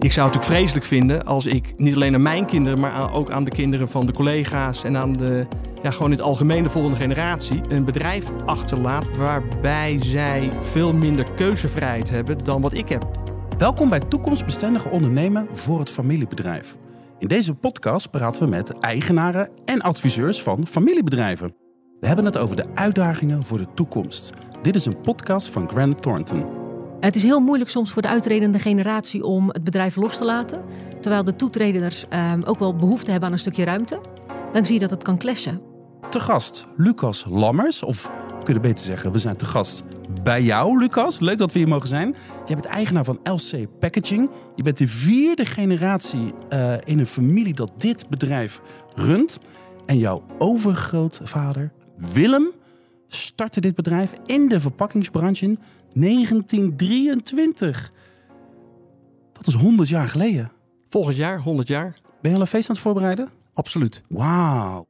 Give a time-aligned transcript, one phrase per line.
[0.00, 3.30] Ik zou het natuurlijk vreselijk vinden als ik niet alleen aan mijn kinderen, maar ook
[3.30, 5.46] aan de kinderen van de collega's en aan de,
[5.82, 11.26] ja, gewoon in het algemeen de volgende generatie, een bedrijf achterlaat waarbij zij veel minder
[11.36, 13.04] keuzevrijheid hebben dan wat ik heb.
[13.58, 16.76] Welkom bij Toekomstbestendige Ondernemen voor het familiebedrijf.
[17.18, 21.54] In deze podcast praten we met eigenaren en adviseurs van familiebedrijven.
[22.00, 24.32] We hebben het over de uitdagingen voor de toekomst.
[24.62, 26.57] Dit is een podcast van Grant Thornton.
[27.00, 30.64] Het is heel moeilijk soms voor de uitredende generatie om het bedrijf los te laten.
[31.00, 34.00] Terwijl de toetreders um, ook wel behoefte hebben aan een stukje ruimte.
[34.52, 35.60] Dan zie je dat het kan clashen.
[36.10, 39.82] Te gast Lucas Lammers, of we kunnen beter zeggen, we zijn te gast
[40.22, 41.20] bij jou, Lucas.
[41.20, 42.16] Leuk dat we hier mogen zijn.
[42.46, 44.30] Je bent eigenaar van LC Packaging.
[44.54, 48.60] Je bent de vierde generatie uh, in een familie dat dit bedrijf
[48.94, 49.38] runt.
[49.86, 52.50] En jouw overgrootvader Willem
[53.08, 55.58] startte dit bedrijf in de verpakkingsbranche in
[55.92, 57.92] 1923.
[59.32, 60.50] Dat is 100 jaar geleden.
[60.88, 61.96] Volgend jaar, 100 jaar.
[62.20, 63.28] Ben je al een feest aan het voorbereiden?
[63.52, 64.02] Absoluut.
[64.08, 64.86] Wauw.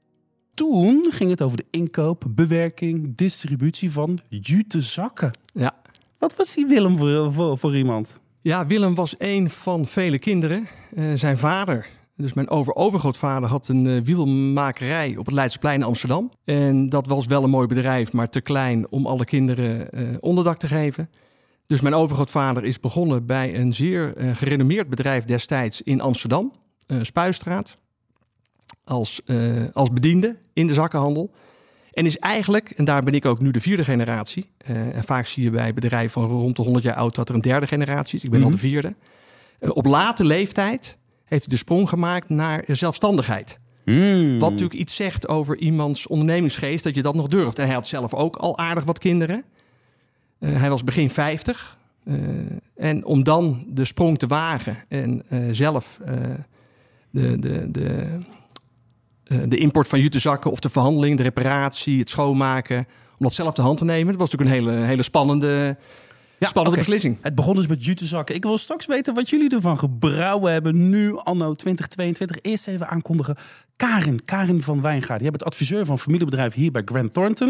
[0.54, 5.30] Toen ging het over de inkoop, bewerking, distributie van jute zakken.
[5.52, 5.76] Ja.
[6.18, 8.14] Wat was die Willem voor, voor, voor iemand?
[8.42, 10.68] Ja, Willem was een van vele kinderen.
[10.92, 11.86] Uh, zijn vader,
[12.18, 16.32] dus mijn over-overgrootvader had een uh, wielmakerij op het Leidseplein in Amsterdam.
[16.44, 20.58] En dat was wel een mooi bedrijf, maar te klein om alle kinderen uh, onderdak
[20.58, 21.10] te geven.
[21.66, 26.52] Dus mijn overgrootvader is begonnen bij een zeer uh, gerenommeerd bedrijf destijds in Amsterdam,
[27.02, 27.78] Spuistraat,
[28.84, 29.20] als,
[29.72, 31.30] als bediende in de zakkenhandel.
[31.92, 35.42] En is eigenlijk, en daar ben ik ook nu de vierde generatie, en vaak zie
[35.42, 38.24] je bij bedrijven van rond de 100 jaar oud dat er een derde generatie is.
[38.24, 38.94] Ik ben al de vierde.
[39.60, 40.97] op late leeftijd
[41.28, 43.58] heeft hij de sprong gemaakt naar zelfstandigheid.
[43.84, 44.38] Mm.
[44.38, 47.58] Wat natuurlijk iets zegt over iemands ondernemingsgeest, dat je dat nog durft.
[47.58, 49.44] En hij had zelf ook al aardig wat kinderen.
[50.40, 51.78] Uh, hij was begin 50.
[52.04, 52.16] Uh,
[52.76, 56.00] en om dan de sprong te wagen en uh, zelf
[57.10, 58.18] de, de, de,
[59.48, 62.78] de import van jutezakken of de verhandeling, de reparatie, het schoonmaken,
[63.18, 65.76] om dat zelf de hand te nemen, dat was natuurlijk een hele, hele spannende
[66.46, 66.84] Spannende okay.
[66.84, 67.18] beslissing.
[67.22, 68.34] Het begon dus met jutezakken.
[68.34, 72.36] Ik wil straks weten wat jullie ervan gebrouwen hebben nu, anno 2022.
[72.40, 73.36] Eerst even aankondigen.
[73.76, 75.20] Karin, Karin van Wijngaard.
[75.20, 77.48] Je bent adviseur van familiebedrijf hier bij Grant Thornton.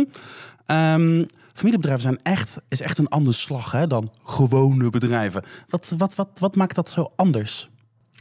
[0.66, 5.42] Um, familiebedrijven zijn echt, is echt een andere slag hè, dan gewone bedrijven.
[5.68, 7.68] Wat, wat, wat, wat maakt dat zo anders?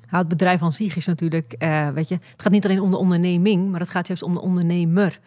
[0.09, 2.91] Nou, het bedrijf aan zich is natuurlijk, uh, weet je, het gaat niet alleen om
[2.91, 5.19] de onderneming, maar het gaat juist om de ondernemer.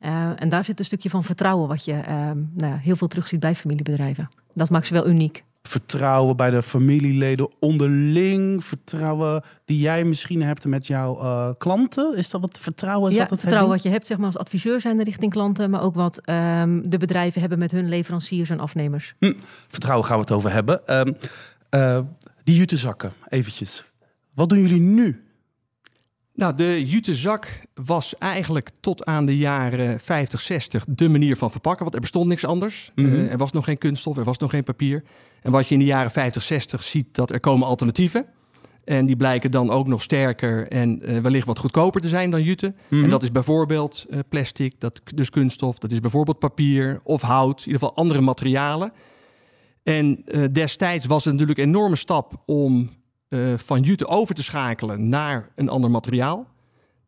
[0.00, 3.40] Uh, en daar zit een stukje van vertrouwen wat je uh, nou, heel veel terugziet
[3.40, 4.28] bij familiebedrijven.
[4.58, 5.44] Dat maakt ze wel uniek.
[5.62, 8.64] Vertrouwen bij de familieleden onderling.
[8.64, 12.16] Vertrouwen die jij misschien hebt met jouw uh, klanten.
[12.16, 13.10] Is dat wat vertrouwen?
[13.10, 15.70] Is ja, dat het vertrouwen wat je hebt zeg maar, als adviseur zijn richting klanten.
[15.70, 19.14] Maar ook wat um, de bedrijven hebben met hun leveranciers en afnemers.
[19.18, 19.32] Hm,
[19.68, 20.98] vertrouwen gaan we het over hebben.
[20.98, 21.16] Um,
[21.70, 22.00] uh,
[22.44, 23.84] die jutezakken, eventjes.
[24.34, 25.27] Wat doen jullie nu?
[26.38, 31.82] Nou, de jutezak was eigenlijk tot aan de jaren 50, 60 de manier van verpakken.
[31.82, 32.92] Want er bestond niks anders.
[32.94, 33.06] Mhm.
[33.06, 35.04] Uh, er was nog geen kunststof, er was nog geen papier.
[35.42, 38.26] En wat je in de jaren 50, 60 ziet, dat er komen alternatieven.
[38.84, 42.42] En die blijken dan ook nog sterker en uh, wellicht wat goedkoper te zijn dan
[42.42, 42.74] jute.
[42.88, 43.04] Mhm.
[43.04, 45.78] En dat is bijvoorbeeld uh, plastic, dat, dus kunststof.
[45.78, 47.58] Dat is bijvoorbeeld papier of hout.
[47.58, 48.92] In ieder geval andere materialen.
[49.82, 52.90] En destijds was het natuurlijk een enorme stap om
[53.28, 56.46] uh, van jute over te schakelen naar een ander materiaal.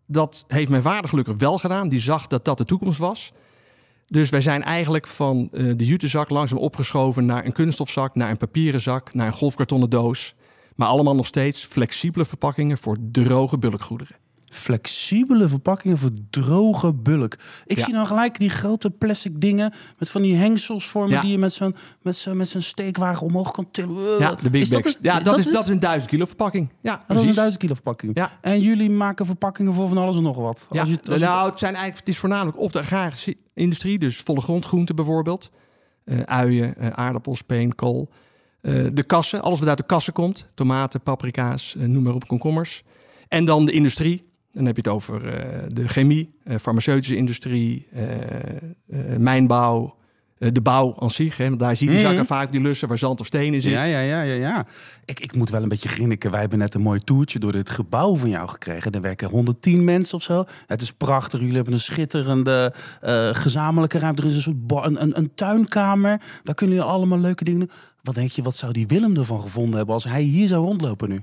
[0.07, 1.89] Dat heeft mijn vader gelukkig wel gedaan.
[1.89, 3.33] Die zag dat dat de toekomst was.
[4.07, 8.37] Dus wij zijn eigenlijk van uh, de jutezak langzaam opgeschoven naar een kunststofzak, naar een
[8.37, 10.35] papieren zak, naar een golfkartonnen doos.
[10.75, 14.17] Maar allemaal nog steeds flexibele verpakkingen voor droge bulkgoederen.
[14.51, 17.35] Flexibele verpakkingen voor droge bulk.
[17.67, 17.85] Ik Ja.
[17.85, 21.21] zie dan gelijk die grote plastic dingen met van die hengsels vormen Ja.
[21.21, 24.19] die je met zo'n met zo'n met zo'n steekwagen omhoog kan tillen.
[24.19, 24.99] Ja, de Big Is dat?
[25.01, 26.69] Ja, dat, is, dat is een 1000 kilo verpakking.
[26.81, 27.35] Ja, dat is een.
[27.35, 28.17] 1000 kilo verpakking.
[28.17, 28.39] Ja.
[28.41, 30.67] En jullie maken verpakkingen voor van alles en nog wat.
[30.71, 33.99] Ja, Als je, als nou, het, zijn eigenlijk, het is voornamelijk of de agrarische industrie,
[33.99, 35.51] dus volle grondgroenten bijvoorbeeld.
[36.05, 38.09] Eh, uien, eh, aardappels, peen, kool.
[38.61, 40.47] Eh, de kassen, alles wat uit de kassen komt.
[40.55, 42.83] Tomaten, paprika's, noem maar op, komkommers.
[43.29, 44.29] En dan de industrie.
[44.51, 48.07] Dan heb je het over eh, de chemie, eh, farmaceutische industrie, eh,
[49.19, 49.99] mijnbouw,
[50.39, 51.37] de bouw aan zich.
[51.37, 52.09] Hè, want daar zie je die Mhm.
[52.11, 53.73] zakken vaak, die lussen waar zand of steen in zit.
[53.73, 54.67] Ja, ja, ja, ja, ja.
[55.05, 56.31] Ik, ik moet wel een beetje grinniken.
[56.31, 58.93] Wij hebben net een mooi toertje door dit gebouw van jou gekregen.
[58.93, 60.45] Er werken 110 mensen of zo.
[60.67, 61.41] Het is prachtig.
[61.41, 62.75] Jullie hebben een schitterende
[63.33, 64.23] gezamenlijke ruimte.
[64.23, 66.21] Er is een soort een, een tuinkamer.
[66.43, 67.71] Daar kunnen jullie allemaal leuke dingen doen.
[68.03, 71.09] Wat denk je, wat zou die Willem ervan gevonden hebben als hij hier zou rondlopen
[71.09, 71.21] nu?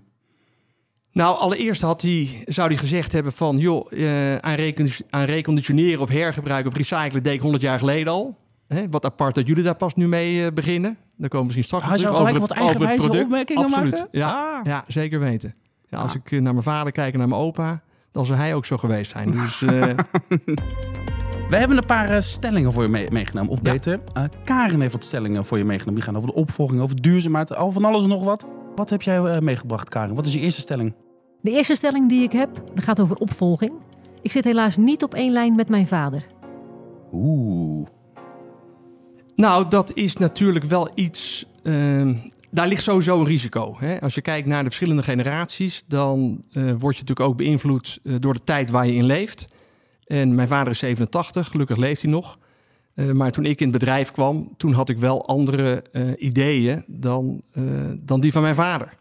[1.17, 3.57] Nou, allereerst had hij, zou hij gezegd hebben van...
[3.57, 8.13] joh, eh, aan, recon- aan reconditioneren of hergebruiken of recyclen deed ik 100 jaar geleden
[8.13, 8.37] al.
[8.67, 10.97] Hè, wat apart dat jullie daar pas nu mee eh, beginnen.
[11.15, 13.23] Daar komen we misschien straks Hij op zou terug, gelijk over wat over eigenwijze product.
[13.23, 13.91] opmerkingen Absoluut.
[13.91, 14.07] maken?
[14.11, 14.65] Ja, Ah.
[14.65, 15.55] ja, zeker weten.
[15.89, 16.17] Ja, als Ah.
[16.23, 17.81] ik eh, naar mijn vader kijk en naar mijn opa,
[18.11, 19.31] dan zou hij ook zo geweest zijn.
[19.31, 19.59] Dus
[21.49, 23.51] We hebben een paar stellingen voor je mee- meegenomen.
[23.51, 23.71] Of Ja.
[23.71, 25.95] beter, eh, Karen heeft wat stellingen voor je meegenomen.
[25.95, 28.45] Die gaan over de opvolging, over duurzaamheid, al van alles en nog wat.
[28.75, 30.15] Wat heb jij meegebracht, Karen?
[30.15, 30.93] Wat is je eerste stelling?
[31.41, 33.73] De eerste stelling die ik heb, gaat over opvolging.
[34.21, 36.25] Ik zit helaas niet op één lijn met mijn vader.
[37.11, 37.87] Oeh.
[39.35, 41.45] Nou, dat is natuurlijk wel iets.
[41.63, 42.13] ehm,
[42.51, 43.75] daar ligt sowieso een risico.
[43.79, 44.01] Hè?
[44.01, 48.13] Als je kijkt naar de verschillende generaties, dan eh, word je natuurlijk ook beïnvloed eh,
[48.19, 49.47] door de tijd waar je in leeft.
[50.05, 52.37] En mijn vader is 87, gelukkig leeft hij nog.
[52.93, 55.83] Eh, maar toen ik in het bedrijf kwam, toen had ik wel andere
[56.17, 57.41] ideeën dan,
[57.99, 58.93] dan die van mijn vader.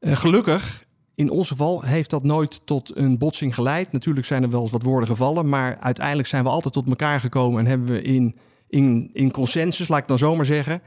[0.00, 0.83] Gelukkig,
[1.14, 3.92] in ons geval, heeft dat nooit tot een botsing geleid.
[3.92, 7.20] Natuurlijk zijn er wel eens wat woorden gevallen, maar uiteindelijk zijn we altijd tot elkaar
[7.20, 8.34] gekomen en hebben we in
[8.74, 10.82] in, in consensus, laat ik dan zomaar zeggen,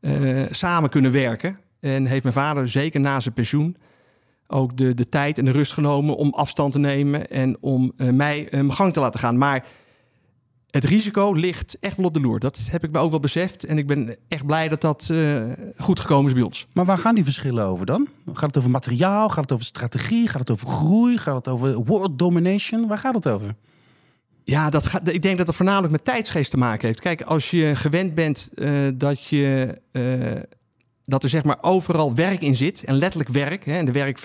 [0.00, 1.58] eh, samen kunnen werken.
[1.80, 3.76] En heeft mijn vader zeker na zijn pensioen
[4.46, 8.08] ook de, de tijd en de rust genomen om afstand te nemen en om eh,
[8.08, 9.38] mij eh, mijn gang te laten gaan.
[9.38, 9.66] Maar
[10.74, 12.38] het risico ligt echt wel op de loer.
[12.38, 13.64] Dat heb ik me ook wel beseft.
[13.64, 15.42] En ik ben echt blij dat dat eh,
[15.76, 16.66] goed gekomen is bij ons.
[16.72, 18.08] Maar waar gaan die verschillen over dan?
[18.32, 19.28] Gaat het over materiaal?
[19.28, 20.28] Gaat het over strategie?
[20.28, 21.18] Gaat het over groei?
[21.18, 22.86] Gaat het over world domination?
[22.86, 23.54] Waar gaat het over?
[24.44, 27.00] Ja, dat gaat, ik denk dat dat voornamelijk met tijdsgeest te maken heeft.
[27.00, 30.42] Kijk, als je gewend bent eh, dat, je, eh,
[31.04, 34.18] dat er zeg maar overal werk in zit, en letterlijk werk, hè, en de werk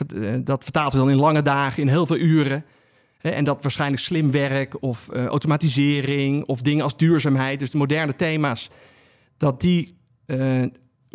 [0.46, 2.66] dat vertaalt zich dan in lange dagen, in heel veel uren.
[3.22, 8.16] En dat waarschijnlijk slim werk of eh, automatisering of dingen als duurzaamheid, dus de moderne
[8.16, 8.70] thema's,
[9.38, 10.64] dat die eh,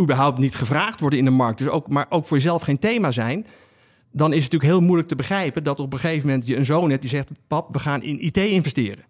[0.01, 3.11] überhaupt niet gevraagd worden in de markt, dus ook, maar ook voor jezelf geen thema
[3.11, 3.47] zijn
[4.17, 6.65] dan is het natuurlijk heel moeilijk te begrijpen dat op een gegeven moment je een
[6.65, 9.05] zoon hebt die zegt: Pap, we gaan in IT investeren.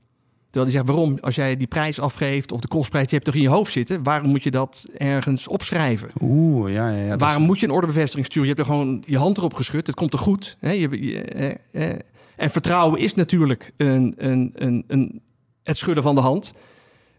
[0.51, 1.19] Terwijl die zegt: Waarom?
[1.21, 4.03] Als jij die prijs afgeeft of de kostprijs, die hebt toch in je hoofd zitten,
[4.03, 6.09] waarom moet je dat ergens opschrijven?
[6.21, 7.05] Oeh, ja, ja.
[7.07, 8.49] ja waarom is- moet je een ordebevestiging sturen?
[8.49, 10.57] Je hebt er gewoon je hand erop geschud, het komt er goed.
[10.61, 10.71] Hè?
[10.71, 11.23] Je, je-
[11.73, 11.91] eh.
[12.37, 15.23] En vertrouwen is natuurlijk een, een, een, een,
[15.63, 16.53] het schudden van de hand.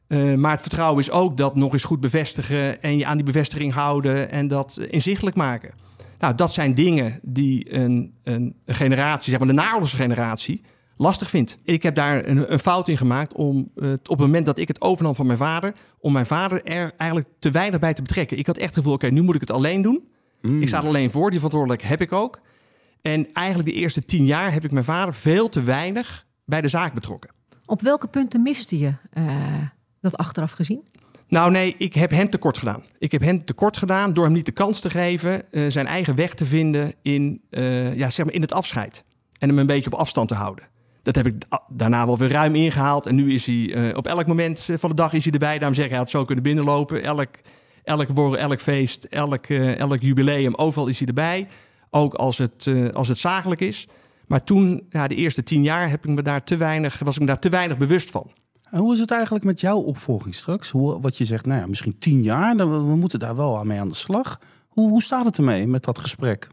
[0.08, 3.26] Eh, maar het vertrouwen is ook dat nog eens goed bevestigen en je aan die
[3.26, 5.74] bevestiging houden en dat inzichtelijk maken.
[6.20, 10.62] Nou, dat zijn dingen die een, een, generatie, zeg maar de naoorlogse generatie,
[10.98, 11.60] lastig vindt.
[11.64, 14.68] Ik heb daar een, een fout in gemaakt om eh, op het moment dat ik
[14.68, 18.38] het overnam van mijn vader, om mijn vader er eigenlijk te weinig bij te betrekken.
[18.38, 20.08] Ik had echt het gevoel, oké, nu moet ik het alleen doen.
[20.42, 20.62] Mm.
[20.62, 22.40] Ik sta er alleen voor, die verantwoordelijkheid heb ik ook.
[23.06, 26.68] En eigenlijk de eerste tien jaar heb ik mijn vader veel te weinig bij de
[26.68, 27.30] zaak betrokken.
[27.66, 29.26] Op welke punten miste je eh,
[30.02, 30.84] dat achteraf gezien?
[31.28, 32.84] Nou nee, ik heb hem tekort gedaan.
[32.98, 36.16] Ik heb hem tekort gedaan door hem niet de kans te geven eh, zijn eigen
[36.16, 39.04] weg te vinden in, eh, ja, zeg maar in het afscheid.
[39.40, 40.68] En hem een beetje op afstand te houden.
[41.04, 43.06] Dat heb ik da- daarna wel weer ruim ingehaald.
[43.06, 45.58] En nu is hij op elk moment van de dag is hij erbij.
[45.58, 47.04] Daarom zeg ik, hij had zo kunnen binnenlopen.
[47.04, 47.30] Elk,
[47.84, 51.48] elk borrel, elk feest, elk, elk jubileum, overal is hij erbij.
[51.96, 53.88] Ook als het, eh, als het zakelijk is.
[54.28, 57.20] Maar toen, ja, de eerste tien jaar, heb ik me daar te weinig, was ik
[57.20, 58.32] me daar te weinig bewust van.
[58.70, 60.70] En hoe is het eigenlijk met jouw opvolging straks?
[60.70, 63.68] Hoe, wat je zegt, nou ja, misschien tien jaar, dan, we, moeten daar wel aan
[63.68, 64.40] mee aan de slag.
[64.68, 66.48] Hoe, hoe staat het ermee met dat gesprek?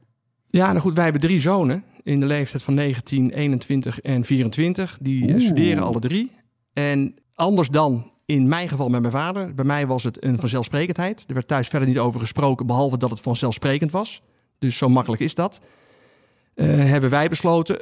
[0.50, 4.98] Ja, nou goed, wij hebben drie zonen in de leeftijd van 19, 21 en 24.
[5.00, 5.44] Die eh, Oeh.
[5.44, 6.32] studeren alle drie.
[6.72, 9.54] En anders dan in mijn geval met mijn vader.
[9.54, 11.24] Bij mij was het een vanzelfsprekendheid.
[11.26, 14.22] Er werd thuis verder niet over gesproken, behalve dat het vanzelfsprekend was.
[14.62, 15.60] Dus zo makkelijk is dat.
[16.54, 17.78] Eh, hebben wij besloten.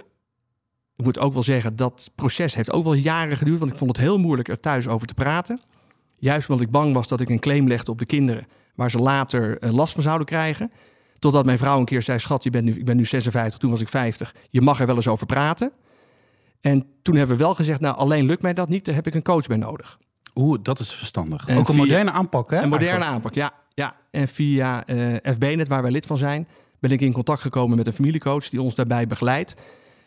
[0.96, 3.58] Ik moet ook wel zeggen, dat proces heeft ook wel jaren geduurd.
[3.58, 5.60] Want ik vond het heel moeilijk er thuis over te praten.
[6.18, 8.46] Juist omdat ik bang was dat ik een claim legde op de kinderen.
[8.74, 10.72] Waar ze later eh, last van zouden krijgen.
[11.18, 13.70] Totdat mijn vrouw een keer zei: Schat, je bent nu, ik ben nu 56, toen
[13.70, 14.34] was ik 50.
[14.50, 15.72] Je mag er wel eens over praten.
[16.60, 19.14] En toen hebben we wel gezegd: Nou, alleen lukt mij dat niet, daar heb ik
[19.14, 19.98] een coach bij nodig.
[20.34, 21.46] Oeh, dat is verstandig.
[21.46, 22.56] En Ook een via- moderne aanpak, hè?
[22.62, 23.14] een moderne eigenlijk?
[23.14, 23.52] aanpak, ja.
[23.74, 23.96] ja.
[24.10, 26.48] En via eh FBNet, waar wij lid van zijn,
[26.80, 29.54] ben ik in contact gekomen met een familiecoach die ons daarbij begeleidt.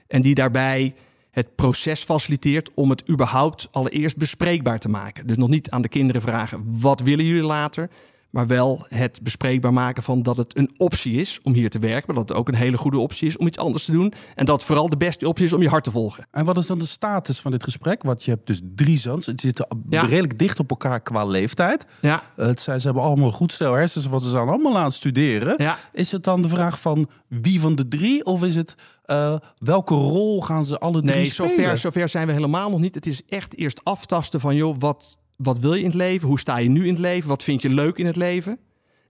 [0.08, 0.96] En die daarbij
[1.32, 5.27] het proces faciliteert om het überhaupt allereerst bespreekbaar te maken.
[5.27, 7.89] Dus nog niet aan de kinderen vragen: wat willen jullie later?
[8.34, 12.04] Maar wel het bespreekbaar maken van dat het een optie is om hier te werken.
[12.06, 14.13] Maar dat het ook een hele goede optie is om iets anders te doen.
[14.36, 16.28] En dat vooral de beste optie is om je hart te volgen.
[16.32, 18.04] En wat is dan de status van dit gesprek?
[18.04, 19.25] Want je hebt dus drie zoons.
[19.25, 20.02] Het zitten Ja.
[20.06, 21.86] redelijk dicht op elkaar qua leeftijd.
[22.02, 24.94] Ja, Het zijn, ze hebben allemaal goed stel hersens, want ze zijn allemaal aan het
[24.94, 25.54] studeren.
[25.58, 25.78] ja.
[25.92, 28.25] Is het dan de vraag van wie van de drie?
[28.25, 28.75] Of is het
[29.06, 31.50] eh, welke rol gaan ze alle drie Nee, spelen?
[31.52, 32.96] zover, zover zijn we helemaal nog niet.
[32.96, 36.28] Het is echt eerst aftasten van, joh, wat, wat wil je in het leven?
[36.28, 37.30] Hoe sta je nu in het leven?
[37.30, 38.60] Wat vind je leuk in het leven?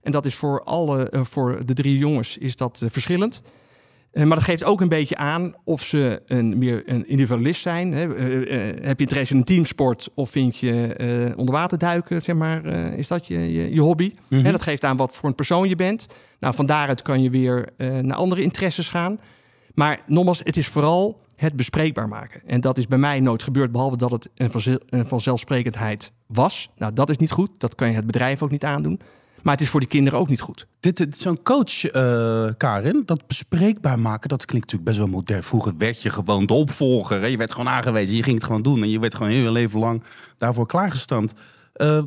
[0.04, 3.42] En dat is voor alle, eh, voor de drie jongens is dat eh, verschillend.
[4.12, 7.92] Eh, maar dat geeft ook een beetje aan of ze een, meer een individualist zijn.
[7.92, 8.00] Hè.
[8.82, 12.64] Heb je interesse in een teamsport of vind je eh onder water duiken, zeg maar,
[12.96, 14.12] is dat je, je, je hobby?
[14.28, 14.44] Mhm.
[14.44, 16.06] Hè, dat geeft aan wat voor een persoon je bent.
[16.40, 19.20] Nou, van daaruit kan je weer naar andere interesses gaan.
[19.74, 22.42] Maar nogmaals, het is vooral het bespreekbaar maken.
[22.46, 26.70] En dat is bij mij nooit gebeurd, behalve dat het een, vanzel- een vanzelfsprekendheid was.
[26.76, 27.50] Nou, dat is niet goed.
[27.58, 29.00] Dat kan je het bedrijf ook niet aandoen.
[29.42, 30.66] Maar het is voor die kinderen ook niet goed.
[30.80, 35.42] Dit, zo'n coach, eh, Karin, dat bespreekbaar maken, dat klinkt natuurlijk best wel modern.
[35.42, 37.20] Vroeger werd je gewoon de opvolger.
[37.20, 37.26] Hè?
[37.26, 38.82] Je werd gewoon aangewezen, je ging het gewoon doen.
[38.82, 40.02] En je werd gewoon heel je leven lang
[40.36, 41.34] daarvoor klaargestampt.
[41.72, 42.02] Eh,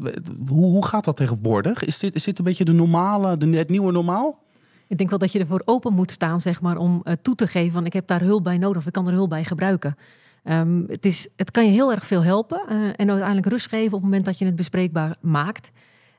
[0.47, 1.83] hoe, hoe gaat dat tegenwoordig?
[1.83, 4.39] Is dit, is dit een beetje de normale, de, het nieuwe normaal?
[4.87, 7.47] Ik denk wel dat je ervoor open moet staan, zeg maar, om eh, toe te
[7.47, 9.97] geven van ik heb daar hulp bij nodig of ik kan er hulp bij gebruiken.
[10.43, 13.85] Ehm, het, is, het kan je heel erg veel helpen eh, en uiteindelijk rust geven
[13.85, 15.71] op het moment dat je het bespreekbaar maakt.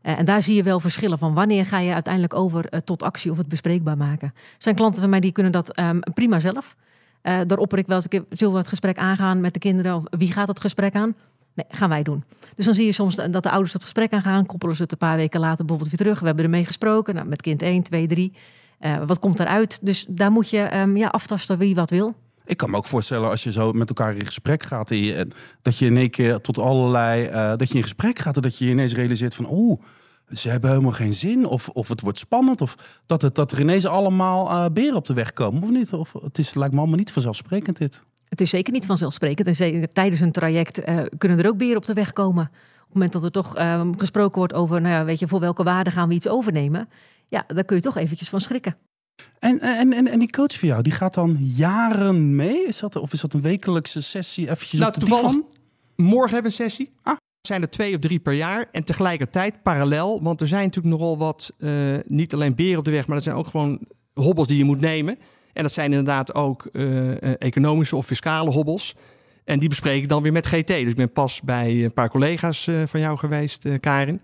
[0.02, 3.30] Eh, en daar zie je wel verschillen van wanneer ga je uiteindelijk over tot actie
[3.30, 4.28] of het bespreekbaar maken.
[4.34, 6.76] Er zijn klanten van mij die kunnen dat ehm, prima zelf.
[7.22, 10.02] Daar opper ik wel eens, ik zullen we het gesprek aangaan met de kinderen of
[10.10, 11.14] wie gaat het gesprek aan?
[11.58, 12.24] Nee, gaan wij doen.
[12.54, 14.98] Dus dan zie je soms dat de ouders dat gesprek aangaan, koppelen ze het een
[14.98, 16.20] paar weken later bijvoorbeeld weer terug.
[16.20, 18.32] We hebben ermee gesproken, nou, met kind 1, 2, 3.
[18.78, 19.78] Eh, wat komt eruit?
[19.82, 22.14] Dus daar moet je ehm, ja, aftasten wie wat wil.
[22.44, 24.90] Ik kan me ook voorstellen als je zo met elkaar in gesprek gaat.
[24.90, 25.30] En en
[25.62, 27.24] dat je in één keer tot allerlei.
[27.26, 29.46] eh, dat je in gesprek gaat en dat je ineens realiseert van.
[29.50, 29.80] Oeh,
[30.32, 31.46] ze hebben helemaal geen zin.
[31.46, 32.60] Of, of het wordt spannend.
[32.60, 35.62] Of dat, het, dat er ineens allemaal eh, beren op de weg komen.
[35.62, 35.92] Of niet?
[35.92, 38.04] Of het is, lijkt me allemaal niet vanzelfsprekend dit.
[38.28, 39.46] Het is zeker niet vanzelfsprekend.
[39.46, 42.44] En zeker tijdens een traject eh, kunnen er ook beren op de weg komen.
[42.44, 45.40] Op het moment dat er toch ehm, gesproken wordt over, nou ja, weet je, voor
[45.40, 46.88] welke waarde gaan we iets overnemen?
[47.28, 48.76] Ja, daar kun je toch eventjes van schrikken.
[49.38, 52.66] En, en, en, en die coach van jou, die gaat dan jaren mee?
[52.66, 54.50] Is dat, of is dat een wekelijkse sessie?
[54.50, 55.40] Eventjes Nou, toevallig-?
[55.96, 56.90] Morgen hebben we een sessie.
[57.02, 57.16] Ah.
[57.40, 58.68] zijn er twee of drie per jaar.
[58.72, 62.90] En tegelijkertijd parallel, want er zijn natuurlijk nogal wat, eh, niet alleen beren op de
[62.90, 63.80] weg, maar er zijn ook gewoon
[64.14, 65.18] hobbels die je moet nemen.
[65.58, 68.94] En dat zijn inderdaad ook eh, eh, economische of fiscale hobbels.
[69.44, 70.66] En die bespreek ik dan weer met GT.
[70.66, 74.20] Dus ik ben pas bij een paar collega's eh, van jou geweest, eh, Karin.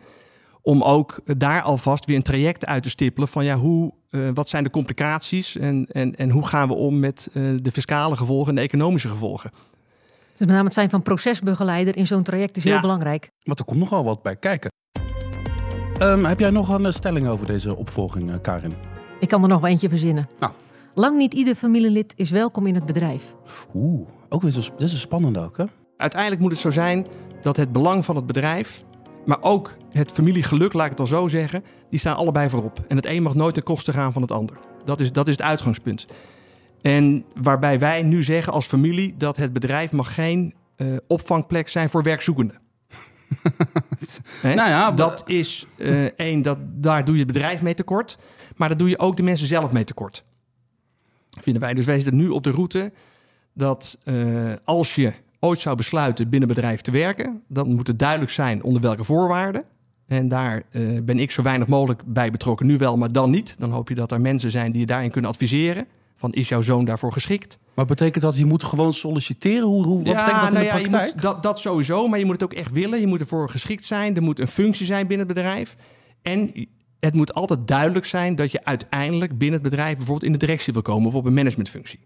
[0.63, 4.49] Om ook daar alvast weer een traject uit te stippelen van ja, hoe, eh, wat
[4.49, 8.49] zijn de complicaties en, en, en hoe gaan we om met eh, de fiscale gevolgen
[8.49, 9.51] en de economische gevolgen.
[10.31, 12.81] Dus met name het zijn van procesbegeleider in zo'n traject is heel Ja.
[12.81, 13.31] belangrijk.
[13.43, 14.71] Want er komt nogal wat bij kijken.
[15.99, 18.73] Ehm, heb jij nog een stelling over deze opvolging, eh, Karin?
[19.21, 20.29] Ik kan er nog wel eentje verzinnen.
[20.39, 20.53] Nou.
[20.95, 23.35] Lang niet ieder familielid is welkom in het bedrijf.
[23.75, 25.65] Oeh, ook weer zo, dit is een spannende ook, hè?
[25.97, 27.07] uiteindelijk moet het zo zijn
[27.43, 28.85] dat het belang van het bedrijf,
[29.25, 32.85] maar ook het familiegeluk, laat ik het dan zo zeggen, die staan allebei voorop.
[32.89, 34.57] En het een mag nooit ten koste gaan van het ander.
[34.85, 36.07] Dat is, dat is het uitgangspunt.
[36.81, 41.89] En waarbij wij nu zeggen als familie dat het bedrijf mag geen eh, opvangplek zijn
[41.89, 42.59] voor werkzoekenden.
[44.43, 48.19] Nou ja, dat is eh, één, dat, daar doe je het bedrijf mee tekort.
[48.57, 50.25] Maar daar doe je ook de mensen zelf mee tekort.
[51.41, 51.75] Vinden wij.
[51.75, 52.93] Dus wij zitten nu op de route
[53.55, 54.15] dat eh,
[54.65, 58.83] als je ooit zou besluiten binnen bedrijf te werken, dan moet het duidelijk zijn onder
[58.83, 59.65] welke voorwaarden.
[60.07, 62.67] En daar eh, ben ik zo weinig mogelijk bij betrokken.
[62.67, 63.55] Nu wel, maar dan niet.
[63.59, 65.87] Dan hoop je dat er mensen zijn die je daarin kunnen adviseren.
[66.17, 67.59] Van is jouw zoon daarvoor geschikt?
[67.75, 69.67] Maar betekent dat je moet gewoon solliciteren?
[69.67, 71.13] Hoe, hoe, wat betekent dat in nou de ja, praktijk?
[71.13, 73.01] moet, dat, dat sowieso, maar je moet het ook echt willen.
[73.01, 74.17] Je moet ervoor geschikt zijn.
[74.17, 75.77] Er moet een functie zijn binnen het bedrijf.
[76.23, 76.69] En
[77.05, 80.73] het moet altijd duidelijk zijn dat je uiteindelijk binnen het bedrijf bijvoorbeeld in de directie
[80.73, 81.99] wil komen of op een managementfunctie.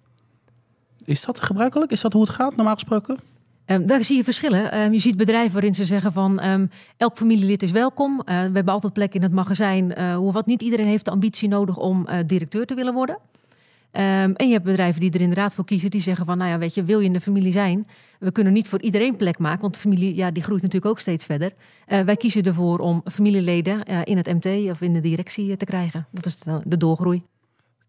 [1.05, 1.91] Is dat gebruikelijk?
[1.91, 3.19] Is dat hoe het gaat, normaal gesproken?
[3.65, 4.73] Ehm, daar zie je verschillen.
[4.73, 8.21] Ehm, je ziet bedrijven waarin ze zeggen van ehm, elk familielid is welkom.
[8.21, 9.95] Eh, we hebben altijd plek in het magazijn.
[9.95, 13.19] Eh, hoe wat niet iedereen heeft de ambitie nodig om eh, directeur te willen worden.
[13.91, 15.91] Ehm, en je hebt bedrijven die er inderdaad voor kiezen.
[15.91, 17.87] Die zeggen van nou ja, weet je, wil je in de familie zijn?
[18.19, 19.61] We kunnen niet voor iedereen plek maken.
[19.61, 21.53] Want de familie ja, die groeit natuurlijk ook steeds verder.
[21.87, 25.57] Eh, wij kiezen ervoor om familieleden eh, in het MT of in de directie eh,
[25.57, 26.07] te krijgen.
[26.11, 27.23] Dat is de, de doorgroei.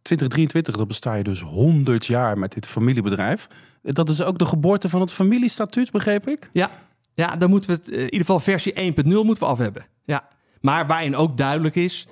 [0.01, 3.47] 2023, dan besta je dus 100 jaar met dit familiebedrijf.
[3.81, 6.49] Dat is ook de geboorte van het familiestatuut, begreep ik?
[6.53, 6.71] Ja,
[7.13, 9.85] ja dan moeten we het, in ieder geval versie 1.0 moeten we af hebben.
[10.05, 10.27] Ja.
[10.61, 12.07] Maar waarin ook duidelijk is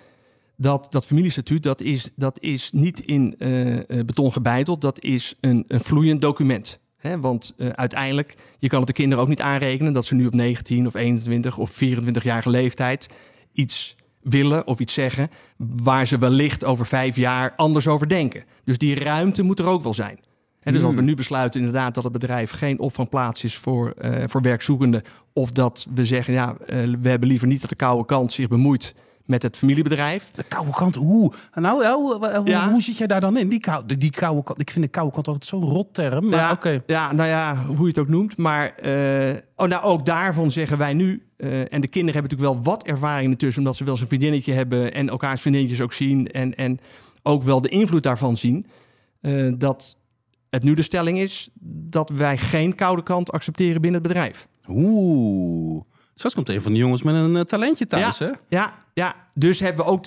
[0.58, 4.82] dat dat familiestatuut, dat is, dat is niet in eh, eh, beton gebeiteld.
[4.82, 6.80] Dat is een, een vloeiend document.
[6.98, 7.20] Hè?
[7.20, 10.34] Want eh, uiteindelijk, je kan het de kinderen ook niet aanrekenen dat ze nu op
[10.34, 13.08] 19 of 21 of 24-jarige leeftijd
[13.54, 18.44] iets willen of iets zeggen waar ze wellicht over vijf jaar anders over denken.
[18.64, 20.20] Dus die ruimte moet er ook wel zijn.
[20.60, 24.24] En dus als we nu besluiten inderdaad dat het bedrijf geen opvangplaats is voor, eh,
[24.26, 25.02] voor werkzoekenden,
[25.34, 26.56] of dat we zeggen, ja,
[27.02, 28.96] we hebben liever niet dat de koude kant zich bemoeit
[29.28, 30.32] met het familiebedrijf.
[30.36, 31.32] De koude kant, hoe?
[31.54, 32.70] Nou, ja, hoe, hoe, Ja.
[32.70, 33.50] hoe zit jij daar dan in?
[33.50, 36.30] Die koude, die koude kant, ik vind de koude kant altijd zo'n rot term.
[36.30, 36.82] Maar ja, oké.
[36.86, 38.38] ja, nou ja, hoe je het ook noemt.
[38.38, 41.26] Maar eh, oh, nou, ook daarvan zeggen wij nu.
[41.38, 44.08] eh, en de kinderen hebben natuurlijk wel wat ervaring ertussen, omdat ze wel eens een
[44.08, 46.28] vriendinnetje hebben en elkaars vriendinnetjes ook zien.
[46.28, 46.80] En, en
[47.24, 48.66] ook wel de invloed daarvan zien.
[49.22, 49.96] eh, dat
[50.50, 54.48] het nu de stelling is dat wij geen koude kant accepteren binnen het bedrijf.
[54.70, 55.82] Oeh.
[56.14, 58.30] Straks komt een van de jongens met een eh, talentje thuis, hè?
[58.50, 60.06] Ja, ja, dus hebben we ook,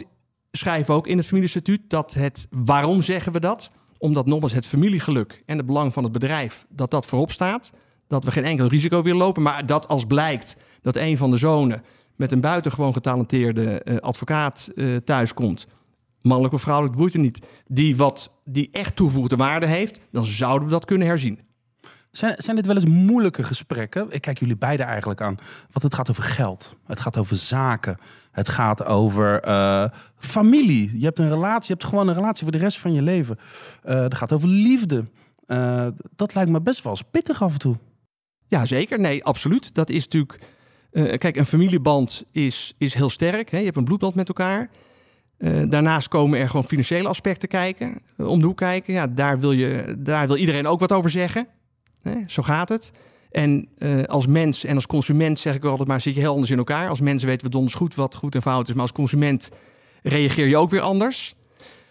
[0.50, 3.70] schrijven we ook in het familiestatuut dat het, waarom zeggen we dat?
[3.98, 7.72] Omdat nogmaals het familiegeluk en het belang van het bedrijf, dat dat voorop staat.
[8.06, 11.36] Dat we geen enkel risico willen lopen, maar dat als blijkt dat een van de
[11.36, 11.82] zonen
[12.16, 15.66] met een buitengewoon getalenteerde eh, advocaat uh, thuiskomt,
[16.22, 20.68] mannelijk of vrouwelijk, boeit er niet, die, wat, die echt toevoegde waarde heeft, dan zouden
[20.68, 21.40] we dat kunnen herzien.
[22.10, 24.06] Zijn, zijn dit wel eens moeilijke gesprekken?
[24.10, 25.34] Ik kijk jullie beiden eigenlijk aan.
[25.70, 26.76] Want het gaat over geld.
[26.86, 27.96] Het gaat over zaken.
[28.30, 29.84] Het gaat over uh,
[30.16, 30.98] familie.
[30.98, 31.66] Je hebt een relatie.
[31.66, 33.38] Je hebt gewoon een relatie voor de rest van je leven.
[33.84, 35.04] Uh, het gaat over liefde.
[35.46, 35.86] Uh,
[36.16, 37.76] dat lijkt me best wel eens pittig af en toe.
[38.48, 39.00] Ja, zeker.
[39.00, 39.74] Nee, absoluut.
[39.74, 40.38] Dat is natuurlijk...
[41.18, 43.50] kijk, een familieband is, is heel sterk.
[43.50, 43.58] Hè?
[43.58, 44.70] Je hebt een bloedband met elkaar.
[45.68, 48.02] daarnaast komen er gewoon financiële aspecten kijken.
[48.16, 48.92] om de hoek kijken.
[48.92, 51.48] Ja, daar wil, je, daar wil iedereen ook wat over zeggen.
[52.26, 52.92] Zo gaat het.
[53.30, 56.50] En uh, als mens en als consument zeg ik altijd maar, zit je heel anders
[56.50, 56.88] in elkaar.
[56.88, 58.72] Als mensen weten we donders goed wat goed en fout is.
[58.74, 59.50] Maar als consument
[60.02, 61.34] reageer je ook weer anders.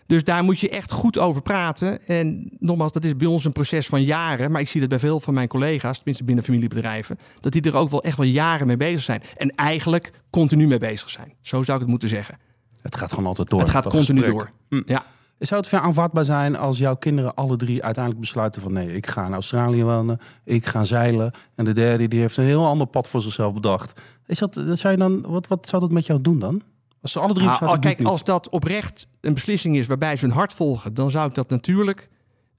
[0.06, 2.08] Dus daar moet je echt goed over praten.
[2.08, 4.52] En nogmaals, dat is bij ons een proces van jaren.
[4.52, 7.76] Maar ik zie dat bij veel van mijn collega's, tenminste binnen familiebedrijven, dat die er
[7.76, 9.24] ook wel echt wel jaren mee bezig zijn.
[9.36, 11.34] En eigenlijk continu mee bezig zijn.
[11.42, 12.38] Zo zou ik het moeten zeggen.
[12.82, 13.60] Het gaat gewoon altijd door.
[13.60, 14.52] Het gaat continu gesprek.
[14.70, 14.84] door.
[14.86, 15.04] Ja.
[15.40, 19.26] Zou het aanvaardbaar zijn als jouw kinderen alle drie uiteindelijk besluiten van nee, ik ga
[19.26, 23.08] in Australië wonen, ik ga zeilen en de derde die heeft een heel ander pad
[23.08, 24.02] voor zichzelf bedacht.
[24.26, 26.62] Is dat, zou je dan, wat, wat zou dat met jou doen dan?
[27.02, 30.26] Als ze alle drie nou, besluiten, Kijk, als dat oprecht een beslissing is waarbij ze
[30.26, 32.10] hun hart volgen, dan zou ik dat natuurlijk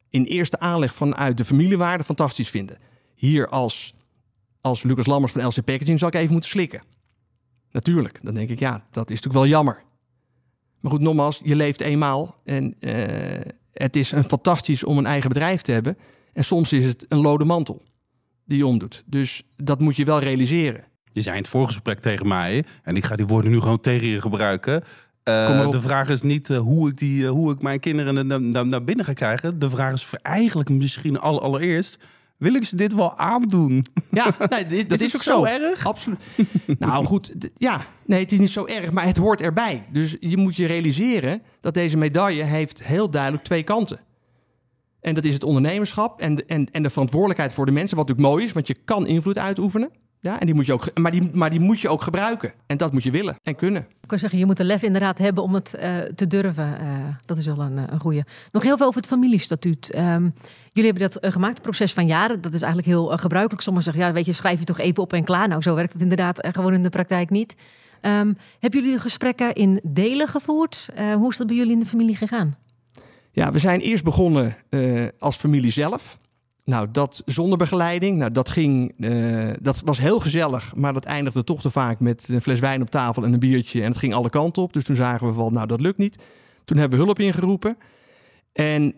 [0.09, 2.79] in eerste aanleg vanuit de familiewaarde fantastisch vinden.
[3.15, 3.95] Hier als,
[4.61, 6.83] als Lucas Lammers van LC Packaging zou ik even moeten slikken.
[7.71, 9.83] Natuurlijk, dan denk ik ja, dat is natuurlijk wel jammer.
[10.81, 12.37] Maar goed, nogmaals, je leeft eenmaal.
[12.45, 12.95] En uh,
[13.73, 15.99] het is een fantastisch om een eigen bedrijf te hebben.
[16.33, 17.83] En soms is het een lode mantel
[18.45, 19.03] die je omdoet.
[19.07, 20.85] Dus dat moet je wel realiseren.
[21.13, 24.07] Je zei in het voorgesprek tegen mij, en ik ga die woorden nu gewoon tegen
[24.07, 24.83] je gebruiken.
[25.25, 28.85] Uh, de vraag is niet uh, hoe, ik die, hoe ik mijn kinderen naar, naar,
[28.85, 29.59] binnen ga krijgen.
[29.59, 31.99] De vraag is eigenlijk misschien al, allereerst
[32.40, 33.87] wil ik ze dit wel aandoen?
[34.11, 35.87] Ja, nee, dit, dat is, ook zo, erg.
[35.87, 36.18] Absoluut.
[36.79, 39.87] nou goed, ja, nee, het is niet zo erg, maar het hoort erbij.
[39.92, 44.00] Dus je moet je realiseren dat deze medaille heeft heel duidelijk twee kanten.
[45.00, 48.35] En dat is het ondernemerschap en en, en de verantwoordelijkheid voor de mensen, wat natuurlijk
[48.35, 49.90] mooi is, want je kan invloed uitoefenen.
[50.22, 52.52] Ja, en die moet je ook, maar, die, maar die moet je ook gebruiken.
[52.66, 53.83] En dat moet je willen en kunnen.
[53.83, 56.66] Ik kan zeggen, je moet de lef inderdaad hebben om het uh, te durven.
[56.83, 58.24] Uh, dat is wel een, eh, een goede.
[58.52, 59.94] Nog heel veel over het familiestatuut.
[59.96, 60.35] Um,
[60.72, 62.40] jullie hebben dat gemaakt, het proces van jaren.
[62.40, 63.62] Dat is eigenlijk heel gebruikelijk.
[63.62, 65.48] Sommigen zeggen, ja, weet je, schrijf je toch even op en klaar.
[65.48, 67.54] Nou, zo werkt het inderdaad gewoon in de praktijk niet.
[68.02, 70.88] Um, hebben jullie gesprekken in delen gevoerd?
[71.14, 72.56] hoe is dat bij jullie in de familie gegaan?
[73.33, 74.56] Ja, we zijn eerst begonnen
[75.18, 76.18] als familie zelf.
[76.64, 81.44] Nou, dat zonder begeleiding, nou, dat ging, uh, dat was heel gezellig, maar dat eindigde
[81.44, 83.81] toch te vaak met een fles wijn op tafel en een biertje.
[83.81, 84.73] En het ging alle kanten op.
[84.73, 86.23] Dus toen zagen we van, nou, dat lukt niet.
[86.64, 87.77] Toen hebben we hulp ingeroepen.
[88.53, 88.94] En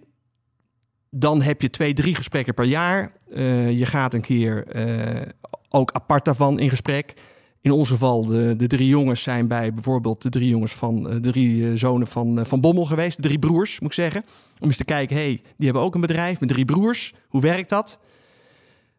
[1.11, 3.12] dan heb je twee, drie gesprekken per jaar.
[3.29, 5.29] Uh, je gaat een keer uh,
[5.68, 7.14] ook apart daarvan in gesprek.
[7.62, 11.20] In ons geval, de, de drie jongens zijn bij bijvoorbeeld de drie jongens van de
[11.20, 13.22] drie zonen van, van Bommel geweest.
[13.22, 14.25] Drie broers, moet ik zeggen.
[14.61, 17.14] Om eens te kijken, hey, die hebben ook een bedrijf met drie broers.
[17.29, 17.98] Hoe werkt dat?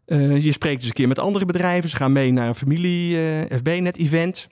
[0.06, 1.90] Je spreekt dus een keer met andere bedrijven.
[1.90, 3.18] Ze gaan mee naar een familie
[3.50, 4.48] FB-net-event.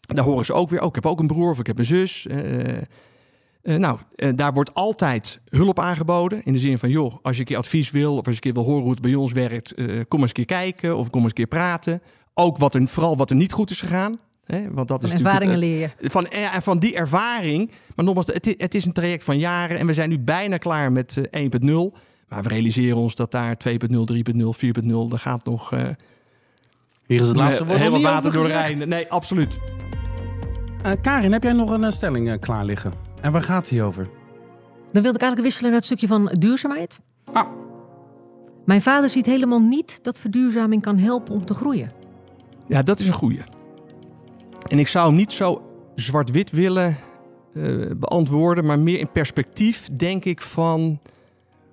[0.00, 1.84] Daar horen ze ook weer, oh, ik heb ook een broer of ik heb een
[1.84, 2.26] zus.
[3.62, 3.98] Nou,
[4.34, 6.44] daar wordt altijd hulp aangeboden.
[6.44, 8.16] In de zin van, joh, als je een keer advies wil...
[8.16, 9.74] of als je een keer wil horen hoe het bij ons werkt...
[10.08, 12.02] kom eens een keer kijken of kom eens een keer praten.
[12.34, 14.18] Ook wat er, vooral wat er niet goed is gegaan.
[14.44, 14.72] Hè?
[14.72, 15.92] Want dat van is ervaringen leren.
[16.00, 17.70] Van, en van die ervaring.
[17.94, 19.78] Maar nogmaals, het, het is een traject van jaren.
[19.78, 21.50] En we zijn nu bijna klaar met uh,
[21.92, 21.98] 1.0.
[22.28, 25.72] Maar we realiseren ons dat daar 2.0, 3.0, 4.0, daar gaat nog...
[25.72, 25.80] Uh,
[27.06, 27.78] Hier is het laatste woord.
[27.78, 28.88] Heel wat water door de Rijn.
[28.88, 29.58] Nee, absoluut.
[30.86, 32.92] Uh, Karin, heb jij nog een stelling uh, klaar liggen?
[33.20, 34.08] En waar gaat die over?
[34.92, 37.00] Dan wilde ik eigenlijk wisselen naar het stukje van duurzaamheid.
[37.32, 37.46] Ah.
[38.64, 41.99] Mijn vader ziet helemaal niet dat verduurzaming kan helpen om te groeien.
[42.70, 43.40] Ja, dat is een goeie.
[44.68, 45.62] En ik zou hem niet zo
[45.94, 46.96] zwart-wit willen
[47.52, 51.00] uh, beantwoorden, maar meer in perspectief denk ik van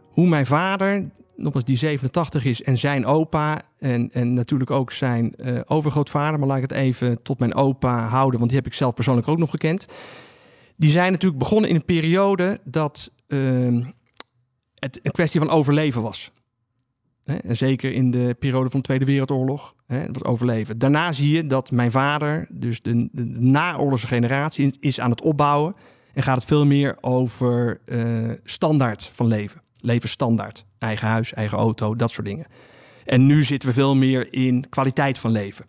[0.10, 5.34] hoe mijn vader, nogmaals die 87 is, en zijn opa en, en natuurlijk ook zijn
[5.38, 8.78] uh, overgrootvader, maar laat ik het even tot mijn opa houden, want die heb ik
[8.78, 9.86] zelf persoonlijk ook nog gekend.
[10.76, 13.86] Die zijn natuurlijk begonnen in een periode dat uh,
[14.76, 16.32] het een kwestie van overleven was.
[17.28, 19.76] Hè, zeker in de periode van de Tweede Wereldoorlog.
[19.86, 20.78] Hè, dat was overleven.
[20.78, 25.76] Daarna zie je dat mijn vader, dus de, de naoorlogse generatie, is aan het opbouwen.
[26.14, 29.62] En gaat het veel meer over uh, standaard van leven.
[29.80, 30.66] Levensstandaard.
[30.80, 32.46] Eigen huis, eigen auto, dat soort dingen.
[33.06, 35.66] En nu zitten we veel meer in kwaliteit van leven.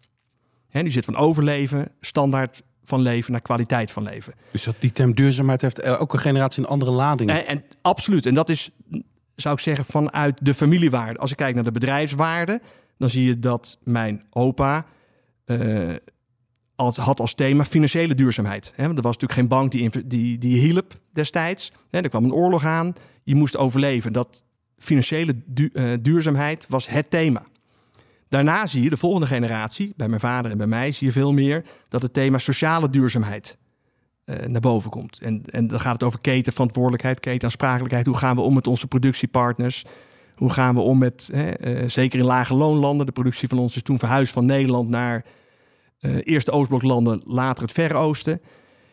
[0.68, 4.35] Hè, nu zit van overleven, standaard van leven naar kwaliteit van leven.
[4.53, 7.31] Dus dat die term duurzaamheid heeft elke generatie een andere lading.
[7.31, 8.27] En, en, absoluut.
[8.27, 8.71] En dat is,
[9.40, 11.18] zou ik zeggen, vanuit de familiewaarde.
[11.18, 12.61] Als ik kijk naar de bedrijfswaarde,
[12.98, 14.87] dan zie je dat mijn opa
[15.46, 15.94] uh,
[16.77, 18.72] had als thema financiële duurzaamheid.
[18.77, 18.85] Hè?
[18.85, 21.72] Want er was natuurlijk geen bank die, die, die hielp destijds.
[21.90, 22.01] Hè?
[22.01, 24.12] Er kwam een oorlog aan, je moest overleven.
[24.12, 24.44] Dat
[24.79, 25.37] financiële
[25.72, 27.42] eh, duurzaamheid was het thema.
[28.29, 31.33] Daarna zie je de volgende generatie, bij mijn vader en bij mij, zie je veel
[31.33, 33.59] meer dat het thema sociale duurzaamheid
[34.47, 35.19] naar boven komt.
[35.19, 38.07] En, en dan gaat het over ketenverantwoordelijkheid, ketenaansprakelijkheid.
[38.07, 39.85] Hoe gaan we om met onze productiepartners?
[40.35, 43.77] Hoe gaan we om met, hè, uh, zeker in lage loonlanden, de productie van ons
[43.77, 45.25] is toen verhuisd van Nederland naar
[46.01, 48.41] uh, eerst de Oostbloklanden, later het Verre Oosten.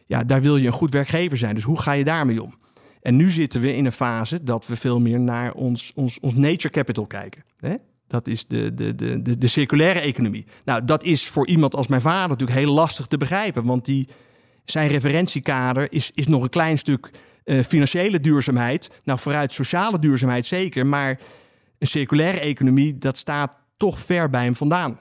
[0.05, 1.55] Ja, daar wil je een goed werkgever zijn.
[1.55, 2.55] Dus hoe ga je daarmee om?
[3.01, 6.33] En nu zitten we in een fase dat we veel meer naar ons, ons, ons
[6.33, 7.43] nature capital kijken.
[7.59, 7.75] Hè?
[8.07, 10.45] Dat is de, de, de, de, de circulaire economie.
[10.63, 13.65] Nou, dat is voor iemand als mijn vader natuurlijk heel lastig te begrijpen.
[13.65, 14.07] Want die,
[14.65, 17.11] zijn referentiekader is, is nog een klein stuk
[17.45, 18.91] uh, financiële duurzaamheid.
[19.03, 20.85] Nou, vooruit sociale duurzaamheid zeker.
[20.85, 21.19] Maar
[21.79, 24.99] een circulaire economie, dat staat toch ver bij hem vandaan.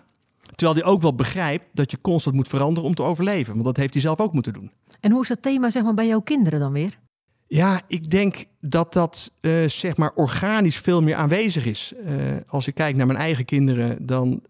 [0.55, 3.53] Terwijl hij ook wel begrijpt dat je constant moet veranderen om te overleven.
[3.53, 4.70] Want dat heeft hij zelf ook moeten doen.
[5.00, 6.98] En hoe is dat thema zeg maar, bij jouw kinderen dan weer?
[7.46, 11.92] Ja, ik denk dat dat uh, zeg maar organisch veel meer aanwezig is.
[12.05, 12.11] Uh,
[12.46, 14.42] als ik kijk naar mijn eigen kinderen, dan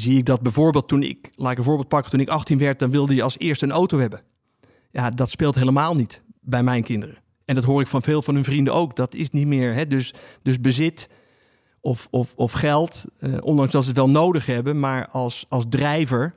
[0.00, 2.78] zie ik dat bijvoorbeeld toen ik, laat ik een voorbeeld pakken, toen ik 18 werd,
[2.78, 4.22] dan wilde je als eerste een auto hebben.
[4.90, 7.18] Ja, dat speelt helemaal niet bij mijn kinderen.
[7.44, 8.96] En dat hoor ik van veel van hun vrienden ook.
[8.96, 9.74] Dat is niet meer.
[9.74, 9.86] Hè?
[9.86, 11.08] Dus, dus bezit
[11.80, 13.04] of, of, of geld,
[13.40, 16.34] ondanks dat ze het wel nodig hebben, maar als, als drijver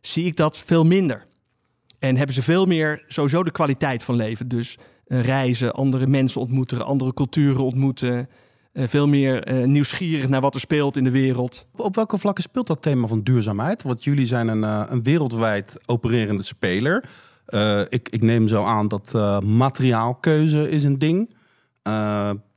[0.00, 1.26] zie ik dat veel minder.
[1.98, 4.48] En hebben ze veel meer sowieso de kwaliteit van leven.
[4.48, 8.28] Dus uh, reizen, andere mensen ontmoeten, andere culturen ontmoeten.
[8.74, 11.66] Uh, veel meer uh, nieuwsgierig naar wat er speelt in de wereld.
[11.76, 13.82] Op welke vlakken speelt dat thema van duurzaamheid?
[13.82, 17.04] Want jullie zijn een, een wereldwijd opererende speler.
[17.88, 19.12] ik, ik neem zo aan dat
[19.44, 21.34] materiaalkeuze is een ding.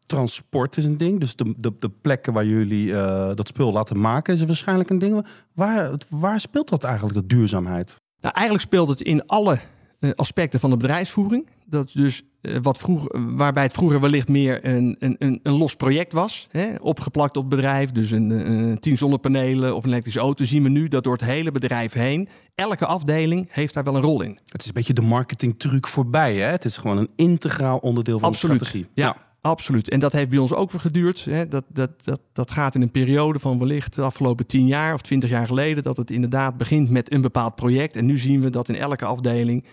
[0.06, 1.20] transport is een ding.
[1.20, 2.92] Dus de, de, de plekken waar jullie
[3.34, 5.26] dat spul laten maken is waarschijnlijk een ding.
[5.54, 7.96] Waar, waar speelt dat eigenlijk, de duurzaamheid?
[8.22, 9.60] Nou, eigenlijk speelt het in alle
[10.00, 11.50] uh, aspecten van de bedrijfsvoering.
[11.66, 12.28] Dat dus uh,
[12.62, 17.38] wat vroeger, waarbij het vroeger wellicht meer een, een, een, los project was, hè, opgeplakt
[17.38, 21.04] op bedrijf, dus een, een tien zonnepanelen of een elektrische auto, zien we nu dat
[21.04, 24.40] door het hele bedrijf heen, elke afdeling heeft daar wel een rol in.
[24.46, 26.50] Het is een beetje de marketingtruc voorbij, hè?
[26.50, 28.60] Het is gewoon een integraal onderdeel van Absoluut.
[28.60, 28.92] de strategie.
[28.94, 29.26] ja.
[29.42, 29.90] Absoluut.
[29.90, 31.26] En dat heeft bij ons ook weer geduurd.
[31.26, 31.48] Hè.
[31.48, 35.02] Dat, dat, dat, dat gaat in een periode van wellicht de afgelopen tien jaar of
[35.02, 35.84] twintig jaar geleden.
[35.84, 37.96] Dat het inderdaad begint met een bepaald project.
[37.96, 39.66] En nu zien we dat in elke afdeling.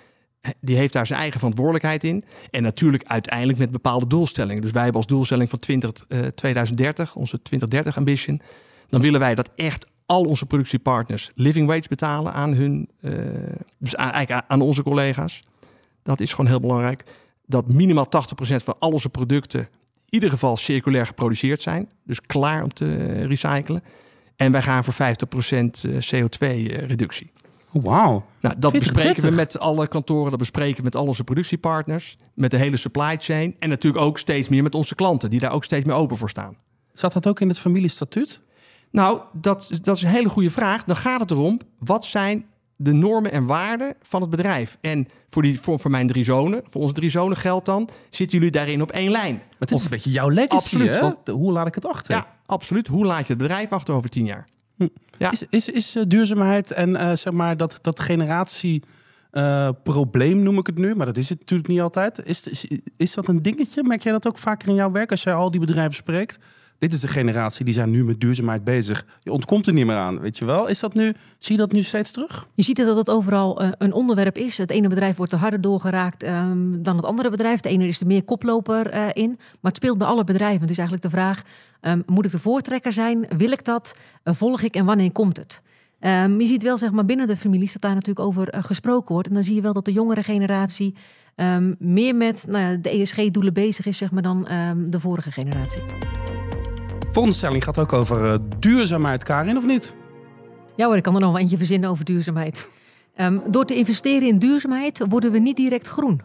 [0.61, 2.24] Die heeft daar zijn eigen verantwoordelijkheid in.
[2.50, 4.62] En natuurlijk uiteindelijk met bepaalde doelstellingen.
[4.62, 8.40] Dus wij hebben als doelstelling van 20, uh, 2030, onze 2030 ambition.
[8.88, 12.88] Dan willen wij dat echt al onze productiepartners living wage betalen aan hun.
[13.00, 13.12] Uh,
[13.78, 15.42] dus aan, eigenlijk aan onze collega's.
[16.02, 17.04] Dat is gewoon heel belangrijk
[17.46, 19.68] dat minimaal 80% van al onze producten in
[20.09, 21.88] ieder geval circulair geproduceerd zijn.
[22.04, 23.83] Dus klaar om te recyclen.
[24.37, 24.96] En wij gaan voor 50%
[25.87, 27.30] CO2-reductie.
[27.82, 28.24] Wauw.
[28.40, 32.50] Nou, dat bespreken we met alle kantoren, dat bespreken we met al onze productiepartners, met
[32.50, 35.64] de hele supply chain en natuurlijk ook steeds meer met onze klanten, die daar ook
[35.64, 36.56] steeds meer open voor staan.
[36.92, 38.40] Zat dat ook in het familiestatuut?
[38.90, 40.84] Nou, dat, dat is een hele goede vraag.
[40.84, 44.78] Dan gaat het erom, wat zijn de normen en waarden van het bedrijf.
[44.80, 48.38] En voor, die, voor, voor mijn drie zonen, voor onze drie zonen geldt dan, zitten
[48.38, 49.34] jullie daarin op één lijn.
[49.34, 51.32] Maar dit is een beetje jouw legacy, absoluut, hè?
[51.32, 52.14] hoe laat ik het achter?
[52.14, 52.87] Ja, absoluut.
[52.87, 54.48] Hoe laat je het bedrijf achter over tien jaar?
[55.18, 58.82] Is, is, is uh, duurzaamheid en uh, zeg maar dat, dat generatie...
[59.82, 62.20] Probleem noem ik het nu, maar dat is het natuurlijk niet altijd.
[62.24, 63.82] Is, is dat een dingetje?
[63.82, 66.38] Merk jij dat ook vaker in jouw werk als jij al die bedrijven spreekt?
[66.78, 69.06] Dit is de generatie die zijn nu met duurzaamheid bezig.
[69.20, 70.66] Je ontkomt er niet meer aan, weet je wel.
[70.66, 72.46] Is dat nu, zie je dat nu steeds terug?
[72.54, 74.58] Je ziet dat het overal uh, een onderwerp is.
[74.58, 77.60] Het ene bedrijf wordt er harder doorgeraakt um, dan het andere bedrijf.
[77.60, 79.28] De ene is er meer koploper uh, in.
[79.37, 80.68] Maar het speelt bij alle bedrijven.
[80.68, 81.42] Is eigenlijk de vraag,
[81.80, 83.26] um, moet ik de voortrekker zijn?
[83.37, 83.96] Wil ik dat?
[84.24, 85.62] Uh, volg ik en wanneer komt het?
[86.00, 89.28] Um, je ziet wel zeg maar, binnen de families dat daar natuurlijk over gesproken wordt.
[89.28, 90.94] En dan zie je wel dat de jongere generatie
[91.78, 94.46] meer met nou ja, de ESG-doelen bezig is zeg maar, dan
[94.90, 95.82] de vorige generatie.
[97.14, 99.94] Volgende stelling gaat ook over uh, duurzaamheid, Karin, of niet?
[100.77, 102.68] Ja hoor, ik kan er nog wel eentje verzinnen over duurzaamheid.
[103.16, 106.20] Um, door te investeren in duurzaamheid worden we niet direct groen.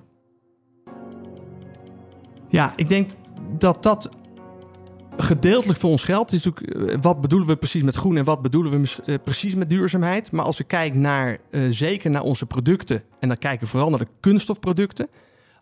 [2.47, 3.09] Ja, ik denk
[3.57, 4.09] dat dat
[5.21, 6.31] Gedeeltelijk voor ons geld.
[6.31, 9.15] Het is natuurlijk, eh, wat bedoelen we precies met groen en wat bedoelen we eh,
[9.23, 10.31] precies met duurzaamheid?
[10.31, 13.89] Maar als we kijken naar, eh, zeker naar onze producten en dan kijken we vooral
[13.89, 15.07] naar de kunststofproducten.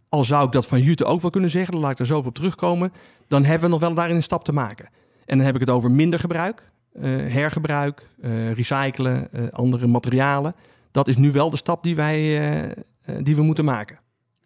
[0.09, 2.17] Al zou ik dat van Jute ook wel kunnen zeggen, dan laat ik er zo
[2.17, 2.93] op terugkomen.
[3.27, 4.89] Dan hebben we nog wel daarin een stap te maken.
[5.27, 10.55] En dan heb ik het over minder gebruik, eh, hergebruik, eh, recyclen, eh, andere materialen.
[10.91, 12.73] Dat is nu wel de stap die, wij,
[13.21, 13.99] die we moeten maken.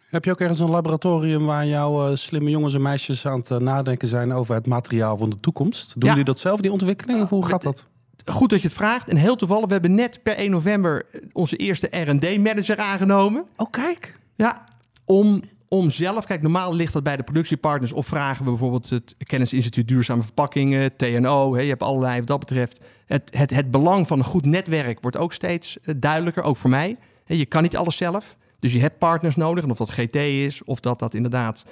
[0.10, 4.08] Heb je ook ergens een laboratorium waar jouw slimme jongens en meisjes aan het nadenken
[4.08, 5.92] zijn over het materiaal van de toekomst?
[5.94, 6.10] Doen Ja.
[6.10, 7.22] jullie dat zelf, die ontwikkeling?
[7.22, 7.88] Of hoe gaat dat?
[8.26, 9.10] Goed dat je het vraagt.
[9.10, 13.46] En heel toevallig, we hebben net per 1 november onze eerste R&D-manager aangenomen.
[13.56, 14.16] Oh, kijk.
[14.36, 14.64] Ja,
[15.06, 15.42] om,
[15.74, 19.88] om zelf, kijk, normaal ligt dat bij de productiepartners of vragen we bijvoorbeeld het Kennisinstituut
[19.88, 21.56] Duurzame Verpakkingen, TNO.
[21.56, 22.80] Hè, je hebt allerlei wat dat betreft.
[23.06, 26.70] Het, het, het belang van een goed netwerk wordt ook steeds eh, duidelijker, ook voor
[26.70, 26.98] mij.
[27.26, 29.64] Hè, je kan niet alles zelf, dus je hebt partners nodig.
[29.64, 31.66] En of dat GT is, of dat dat inderdaad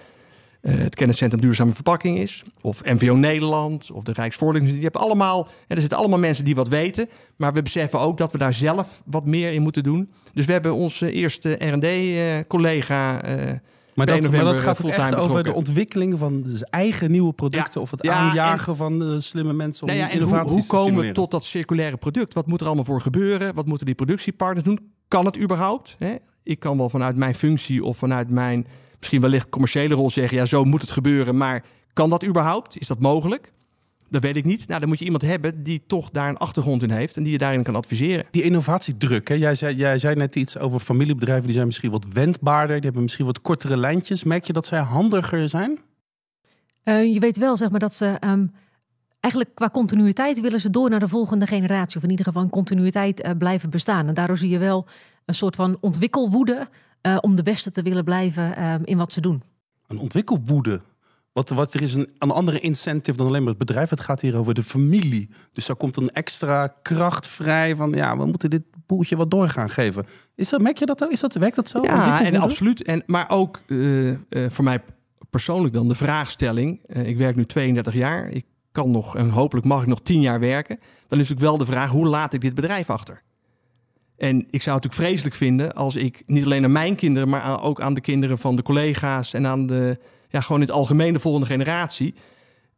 [0.61, 4.77] eh, het Kenniscentrum Duurzame Verpakking is, of MVO Nederland, of de Rijksvoorlichting.
[4.77, 8.17] Je hebt allemaal, hè, er zitten allemaal mensen die wat weten, maar we beseffen ook
[8.17, 10.11] dat we daar zelf wat meer in moeten doen.
[10.33, 13.21] Dus we hebben onze eerste R&D-collega
[14.05, 17.91] Maar dat, maar gaat ook echt over de ontwikkeling van zijn eigen nieuwe producten of
[17.91, 21.05] het Ja, aanjagen van eh, slimme mensen om Nou ja, en hoe, innovaties hoe komen
[21.05, 22.33] we tot dat circulaire product?
[22.33, 23.53] Wat moet er allemaal voor gebeuren?
[23.53, 24.91] Wat moeten die productiepartners doen?
[25.07, 25.95] Kan het überhaupt?
[25.99, 26.15] Hè?
[26.43, 28.67] Ik kan wel vanuit mijn functie of vanuit mijn
[28.99, 30.37] misschien wellicht commerciële rol zeggen...
[30.37, 32.79] ja, zo moet het gebeuren, maar kan dat überhaupt?
[32.79, 33.51] Is dat mogelijk?
[34.09, 34.67] Dat weet ik niet.
[34.67, 37.17] Nou, dan moet je iemand hebben die toch daar een achtergrond in heeft...
[37.17, 38.25] en die je daarin kan adviseren.
[38.31, 39.35] Die innovatiedruk, hè?
[39.35, 43.01] Jij, zei, jij zei net iets over familiebedrijven, die zijn misschien wat wendbaarder, die hebben
[43.01, 44.23] misschien wat kortere lijntjes.
[44.23, 45.79] Merk je dat zij handiger zijn?
[46.83, 48.45] Eh, je weet wel, zeg maar, dat ze ehm,
[49.19, 51.97] eigenlijk qua continuïteit willen ze door naar de volgende generatie.
[51.97, 54.07] Of in ieder geval in continuïteit eh, blijven bestaan.
[54.07, 54.85] En daardoor zie je wel
[55.25, 56.67] een soort van ontwikkelwoede
[57.01, 59.43] eh, om de beste te willen blijven ehm, in wat ze doen.
[59.87, 60.81] Een ontwikkelwoede.
[61.39, 63.89] Wat, wat, er is een, een andere incentive dan alleen maar het bedrijf.
[63.89, 65.29] Het gaat hier over de familie.
[65.53, 67.91] Dus daar komt een extra kracht vrij van...
[67.91, 70.05] ja, we moeten dit boeltje wat door gaan geven.
[70.35, 71.07] Is dat, merk je dat?
[71.09, 71.81] Is dat werkt dat zo?
[71.81, 72.83] Ja, en absoluut.
[72.83, 74.17] En, maar ook eh, eh,
[74.49, 74.81] voor mij
[75.29, 76.81] persoonlijk dan de vraagstelling.
[76.85, 78.29] eh, ik werk nu 32 jaar.
[78.29, 80.79] Ik kan nog en hopelijk mag ik nog 10 jaar werken.
[81.07, 83.21] Dan is natuurlijk wel de vraag, hoe laat ik dit bedrijf achter?
[84.17, 87.63] En ik zou het natuurlijk vreselijk vinden als ik niet alleen aan mijn kinderen, maar
[87.63, 91.13] ook aan de kinderen van de collega's en aan de, ja, gewoon in het algemeen
[91.13, 92.13] de volgende generatie,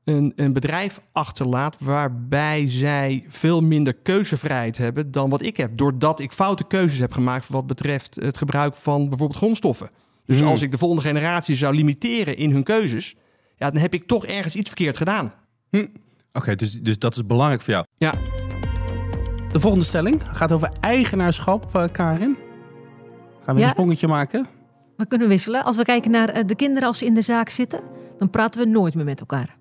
[0.04, 5.78] een, een bedrijf achterlaat waarbij zij veel minder keuzevrijheid hebben dan wat ik heb.
[5.78, 9.90] Doordat ik foute keuzes heb gemaakt wat betreft het gebruik van bijvoorbeeld grondstoffen.
[10.26, 10.48] Dus Hmm.
[10.48, 13.16] als ik de volgende generatie zou limiteren in hun keuzes,
[13.56, 15.34] ja, dan heb ik toch ergens iets verkeerd gedaan.
[16.34, 17.86] Oké, dus, dus dat is belangrijk voor jou.
[17.98, 18.14] Ja.
[19.52, 22.38] De volgende stelling gaat over eigenaarschap, eh, Karin.
[23.46, 23.66] Gaan we Ja.
[23.68, 24.48] een sprongetje maken?
[24.98, 25.64] We kunnen wisselen.
[25.64, 27.80] Als we kijken naar eh, de kinderen als ze in de zaak zitten,
[28.18, 29.60] dan praten we nooit meer met elkaar.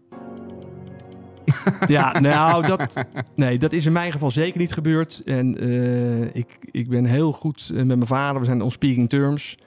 [1.89, 5.23] Ja, nou, dat, nee, dat is in mijn geval zeker niet gebeurd.
[5.25, 8.41] En eh, ik, ik ben heel goed eh, met mijn vader.
[8.41, 9.59] We zijn on speaking terms.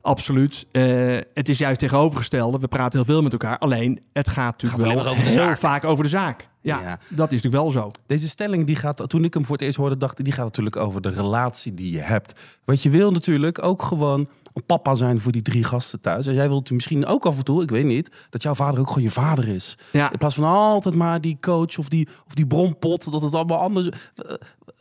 [0.00, 0.66] Absoluut.
[0.72, 2.58] Eh, het is juist tegenovergestelde.
[2.58, 3.58] We praten heel veel met elkaar.
[3.58, 5.58] Alleen, het gaat natuurlijk wel over de heel zaak.
[5.58, 6.48] vaak over de zaak.
[6.62, 6.98] Ja, Ja.
[7.08, 7.90] dat is natuurlijk wel zo.
[8.06, 10.44] Deze stelling, die gaat, toen ik hem voor het eerst hoorde, dacht ik, die gaat
[10.44, 12.40] natuurlijk over de relatie die je hebt.
[12.64, 14.28] Want je wil natuurlijk ook gewoon
[14.62, 16.26] papa zijn voor die drie gasten thuis.
[16.26, 18.88] En jij wilt misschien ook af en toe, ik weet niet, dat jouw vader ook
[18.88, 19.78] gewoon je vader is.
[19.92, 23.34] Ja, In plaats van altijd maar die coach of die, of die bronpot, dat het
[23.34, 23.88] allemaal anders.
[23.88, 23.94] Eh,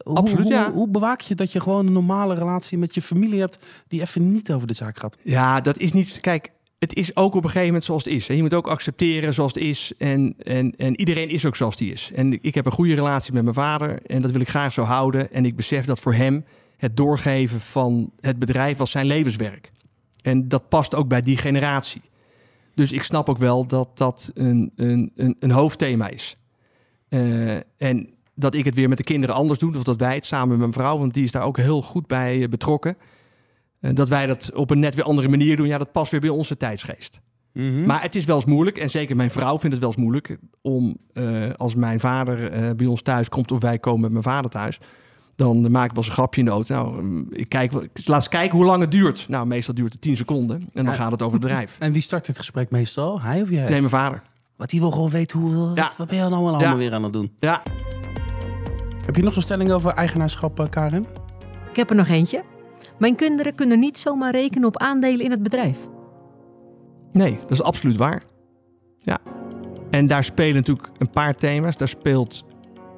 [0.03, 0.71] hoe- Absoluut, hoe, ja.
[0.71, 4.31] Hoe bewaak je dat je gewoon een normale relatie met je familie hebt die even
[4.31, 5.17] niet over de zaak gaat?
[5.23, 6.19] ja, dat is niet...
[6.19, 8.27] Kijk, het is ook op een gegeven moment zoals het is.
[8.27, 8.33] hè.
[8.33, 9.91] Je moet ook accepteren zoals het is.
[9.97, 12.11] En, en, en iedereen is ook zoals die is.
[12.15, 13.99] En ik heb een goede relatie met mijn vader.
[14.05, 15.31] En dat wil ik graag zo houden.
[15.33, 16.45] En ik besef dat voor hem
[16.79, 19.71] het doorgeven van het bedrijf was zijn levenswerk.
[20.21, 22.01] En dat past ook bij die generatie.
[22.73, 26.37] Dus ik snap ook wel dat dat een, een, een, een hoofdthema is.
[27.09, 29.75] Eh, en dat ik het weer met de kinderen anders doe.
[29.75, 32.07] Of dat wij het samen met mijn vrouw, want die is daar ook heel goed
[32.07, 32.97] bij eh, betrokken.
[33.79, 35.67] Eh, dat wij dat op een net weer andere manier doen.
[35.67, 37.21] Ja, dat past weer bij onze tijdsgeest.
[37.53, 37.85] Mhm.
[37.85, 40.37] Maar het is wel eens moeilijk, en zeker mijn vrouw vindt het wel eens moeilijk,
[40.61, 40.97] om
[41.55, 44.79] als mijn vader bij ons thuis komt of wij komen met mijn vader thuis,
[45.39, 46.73] dan maak ik wel eens een grapje in de auto.
[46.75, 49.25] Nou, ik kijk, laat eens kijken hoe lang het duurt.
[49.29, 50.93] Nou, meestal duurt het 10 seconden en dan Ja.
[50.93, 51.75] gaat het over het bedrijf.
[51.79, 53.21] En wie start het gesprek meestal?
[53.21, 53.61] Hij of jij?
[53.61, 54.21] Nee, mijn vader.
[54.55, 55.91] Want die wil gewoon weten hoe, wat, Ja.
[55.97, 56.75] wat ben je nou allemaal Ja.
[56.75, 57.31] weer aan het doen?
[57.39, 57.61] Ja,
[59.05, 61.05] Heb je nog zo'n stelling over eigenaarschap, eh, Karin?
[61.69, 62.43] Ik heb er nog eentje.
[62.97, 65.77] Mijn kinderen kunnen niet zomaar rekenen op aandelen in het bedrijf.
[67.11, 68.23] nee, dat is absoluut waar.
[68.99, 69.17] Ja.
[69.89, 71.77] En daar spelen natuurlijk een paar thema's.
[71.77, 72.43] Daar speelt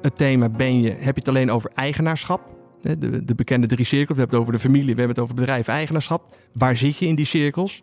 [0.02, 2.40] het thema, ben je, heb je het alleen over eigenaarschap?
[2.80, 4.16] De, de bekende drie cirkels.
[4.16, 6.36] We hebben het over de familie, we hebben het over bedrijf, eigenaarschap.
[6.52, 7.82] Waar zit je in die cirkels?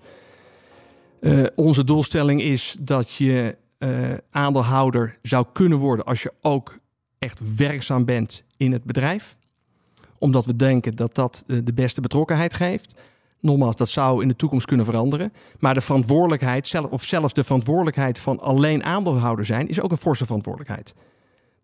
[1.19, 3.89] Eh, onze doelstelling is dat je eh,
[4.31, 6.79] aandeelhouder zou kunnen worden als je ook
[7.19, 9.35] echt werkzaam bent in het bedrijf.
[10.17, 12.99] Omdat we denken dat dat eh, de beste betrokkenheid geeft.
[13.41, 15.33] Nogmaals, dat zou in de toekomst kunnen veranderen.
[15.59, 19.97] Maar de verantwoordelijkheid, zelf, of zelfs de verantwoordelijkheid van alleen aandeelhouder zijn, is ook een
[19.97, 20.93] forse verantwoordelijkheid.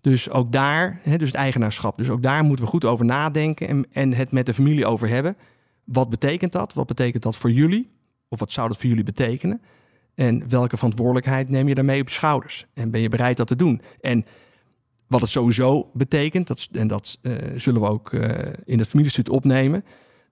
[0.05, 1.97] Dus ook daar, hè, dus het eigenaarschap.
[1.97, 5.07] Dus ook daar moeten we goed over nadenken en, en het met de familie over
[5.07, 5.37] hebben.
[5.83, 6.73] Wat betekent dat?
[6.73, 7.89] Wat betekent dat voor jullie?
[8.29, 9.61] Of wat zou dat voor jullie betekenen?
[10.15, 12.65] En welke verantwoordelijkheid neem je daarmee op je schouders?
[12.73, 13.81] En ben je bereid dat te doen?
[14.01, 14.25] En
[15.07, 18.29] wat het sowieso betekent, dat, en dat uh, zullen we ook uh,
[18.65, 19.85] in het familiestuut opnemen,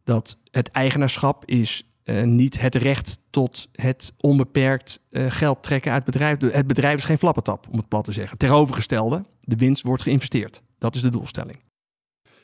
[0.03, 6.13] dat het eigenaarschap is uh, niet het recht tot het onbeperkt geld trekken uit het
[6.13, 6.53] bedrijf.
[6.55, 8.37] Het bedrijf is geen flappetap, om het plat te zeggen.
[8.37, 10.61] Tegenovergestelde, de winst wordt geïnvesteerd.
[10.77, 11.57] Dat is de doelstelling.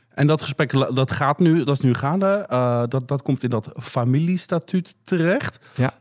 [0.09, 2.45] En dat gesprek dat gaat nu, dat is nu gaande.
[2.89, 5.59] dat, dat komt in dat familiestatuut terecht.
[5.75, 5.93] Ja.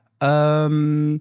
[0.64, 1.18] Um,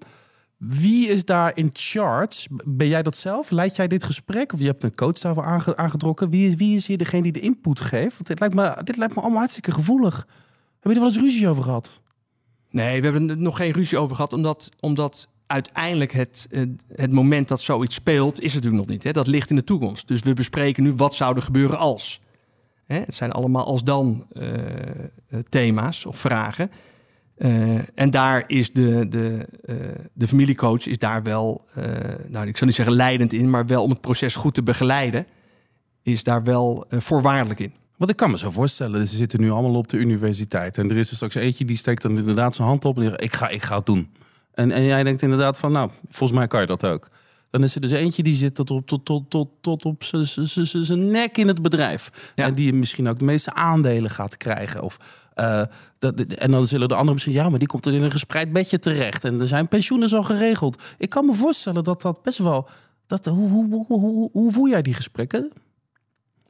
[0.58, 2.48] wie is daar in charge?
[2.66, 3.50] Ben jij dat zelf?
[3.50, 4.54] Leid jij dit gesprek?
[4.54, 6.30] Of je hebt een coach daarvoor aange aangetrokken.
[6.30, 8.14] Wie is, wie is hier degene die de input geeft?
[8.14, 10.16] Want dit lijkt, me, dit lijkt me allemaal hartstikke gevoelig.
[10.16, 10.28] Heb
[10.82, 12.02] je er wel eens ruzie over gehad?
[12.78, 14.34] Nee, we hebben er nog geen ruzie over gehad.
[14.34, 16.48] Omdat, omdat uiteindelijk het,
[16.96, 19.04] het moment dat zoiets speelt, is natuurlijk nog niet.
[19.04, 19.12] Hè?
[19.12, 20.08] Dat ligt in de toekomst.
[20.08, 22.22] Dus we bespreken nu wat zou er gebeuren als.
[22.86, 23.00] Hè?
[23.00, 24.44] Het zijn allemaal als dan uh,
[25.50, 26.72] thema's of vragen.
[27.96, 29.48] En daar is de, de,
[30.14, 31.66] de familiecoach is daar wel,
[32.28, 35.28] nou ik zou niet zeggen leidend in, maar wel om het proces goed te begeleiden,
[36.04, 37.74] is daar wel voorwaardelijk in.
[37.98, 40.98] Want ik kan me zo voorstellen, ze zitten nu allemaal op de universiteit en er
[40.98, 43.50] is er straks eentje die steekt dan inderdaad zijn hand op en zegt, ik ga,
[43.50, 44.12] ik ga het doen.
[44.54, 47.10] En, en jij denkt inderdaad van, nou, volgens mij kan je dat ook.
[47.50, 51.12] Dan is er dus eentje die zit tot op, tot, tot, tot, tot op zijn
[51.12, 52.32] nek in het bedrijf.
[52.36, 52.46] Ja.
[52.46, 54.82] En die misschien ook de meeste aandelen gaat krijgen.
[54.82, 54.98] Of,
[55.36, 55.64] uh,
[56.00, 58.52] dat, en dan zullen de anderen misschien, ja, maar die komt er in een gespreid
[58.54, 59.24] bedje terecht.
[59.24, 60.82] En er zijn pensioenen zo geregeld.
[60.98, 62.70] Ik kan me voorstellen dat dat best wel.
[63.08, 65.52] Dat, hoe, hoe, hoe, hoe, hoe voel jij die gesprekken?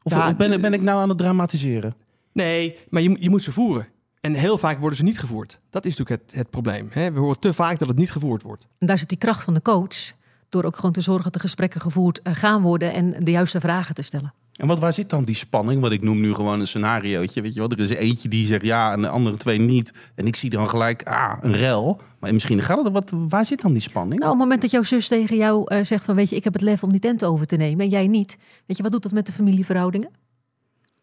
[0.07, 1.95] Of, ja, of ben, ben ik nou aan het dramatiseren?
[2.31, 3.87] Nee, maar je, je moet ze voeren.
[4.21, 5.59] En heel vaak worden ze niet gevoerd.
[5.69, 6.87] Dat is natuurlijk het, het probleem.
[6.91, 7.11] Hè?
[7.11, 8.67] We horen te vaak dat het niet gevoerd wordt.
[8.77, 10.13] En daar zit die kracht van de coach.
[10.49, 13.59] Door ook gewoon te zorgen dat de gesprekken gevoerd eh, gaan worden en de juiste
[13.59, 14.33] vragen te stellen.
[14.57, 15.81] En wat, waar zit dan die spanning?
[15.81, 17.41] Wat ik noem nu gewoon een scenariootje.
[17.41, 20.11] Weet je wel, er is eentje die zegt ja en de andere twee niet.
[20.15, 21.99] En ik zie dan gelijk, ah, een rel.
[22.19, 24.19] Maar misschien gaat het, wat, waar zit dan die spanning?
[24.19, 26.43] Nou, op het moment dat jouw zus tegen jou uh, zegt van, weet je, ik
[26.43, 28.37] heb het lef om die tent over te nemen en jij niet.
[28.65, 30.09] Weet je, wat doet dat met de familieverhoudingen?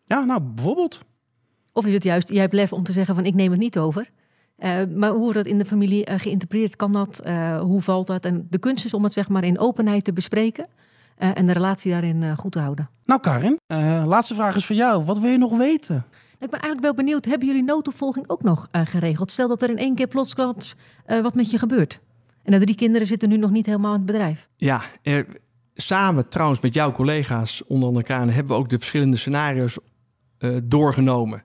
[0.05, 1.01] Ja, nou, bijvoorbeeld.
[1.73, 3.79] Of is het juist, jij hebt lef om te zeggen van, ik neem het niet
[3.79, 4.11] over.
[4.59, 6.77] Uh, maar hoe wordt dat in de familie uh, geïnterpreteerd?
[6.77, 7.23] Kan dat?
[7.61, 8.25] Hoe valt dat?
[8.25, 10.67] En de kunst is om het zeg maar in openheid te bespreken.
[11.17, 12.89] En de relatie daarin goed te houden.
[13.05, 13.59] Nou Karin,
[14.07, 15.05] laatste vraag is voor jou.
[15.05, 15.97] Wat wil je nog weten?
[16.39, 17.25] Ik ben eigenlijk wel benieuwd.
[17.25, 19.31] Hebben jullie noodopvolging ook nog geregeld?
[19.31, 20.75] Stel dat er in één keer plotsklaps
[21.07, 22.01] wat met je gebeurt.
[22.43, 24.49] En de drie kinderen zitten nu nog niet helemaal in het bedrijf.
[24.57, 25.27] Ja, er,
[25.75, 29.79] samen trouwens met jouw collega's onder elkaar hebben we ook de verschillende scenario's
[30.63, 31.43] doorgenomen.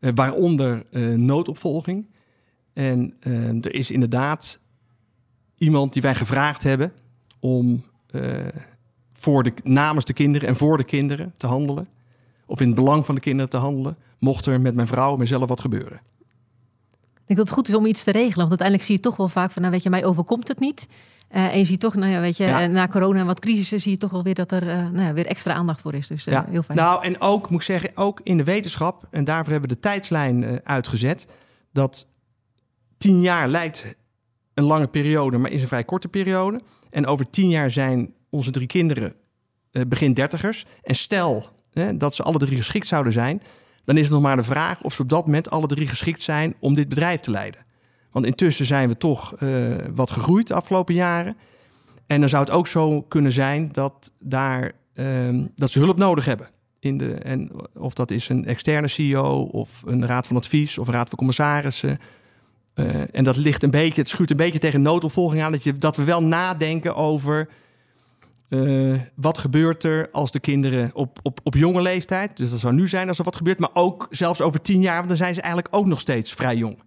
[0.00, 2.06] waaronder noodopvolging.
[2.78, 4.58] En uh, er is inderdaad
[5.56, 6.92] iemand die wij gevraagd hebben
[7.40, 8.22] om uh,
[9.18, 11.88] voor de, namens de kinderen en voor de kinderen te handelen.
[12.46, 15.18] Of in het belang van de kinderen te handelen, mocht er met mijn vrouw en
[15.18, 16.00] mezelf wat gebeuren.
[17.14, 18.48] Ik denk dat het goed is om iets te regelen.
[18.48, 20.88] Want uiteindelijk zie je toch wel vaak van, nou weet je, mij overkomt het niet.
[21.30, 22.66] Uh, en je ziet toch, nou ja, weet je, ja.
[22.66, 25.12] na corona en wat crisissen zie je toch wel weer dat er uh, nou ja,
[25.12, 26.06] weer extra aandacht voor is.
[26.06, 26.46] Dus uh, ja.
[26.50, 26.78] heel fijn.
[26.78, 29.80] Nou, en ook, moet ik zeggen, ook in de wetenschap, en daarvoor hebben we de
[29.80, 31.26] tijdslijn uitgezet,
[31.72, 32.06] dat
[32.98, 33.96] tien jaar lijkt
[34.54, 36.60] een lange periode, maar is een vrij korte periode.
[36.90, 39.14] En over tien jaar zijn onze drie kinderen
[39.72, 40.66] uh, begin dertigers.
[40.82, 43.42] En stel hè, dat ze alle drie geschikt zouden zijn,
[43.84, 46.20] dan is het nog maar de vraag of ze op dat moment alle drie geschikt
[46.20, 47.66] zijn om dit bedrijf te leiden.
[48.12, 51.36] Want intussen zijn we toch uh, wat gegroeid de afgelopen jaren.
[52.06, 56.24] En dan zou het ook zo kunnen zijn dat, daar, uh, dat ze hulp nodig
[56.24, 56.48] hebben.
[56.80, 60.86] In de, en of dat is een externe CEO of een raad van advies of
[60.86, 61.98] een raad van commissarissen
[62.78, 65.78] uh, en dat ligt een beetje, het schuurt een beetje tegen noodopvolging aan, dat, je,
[65.78, 67.48] dat we wel nadenken over
[68.48, 72.74] uh, wat gebeurt er als de kinderen op, op, op jonge leeftijd, dus dat zou
[72.74, 75.34] nu zijn als er wat gebeurt, maar ook zelfs over tien jaar, want dan zijn
[75.34, 76.78] ze eigenlijk ook nog steeds vrij jong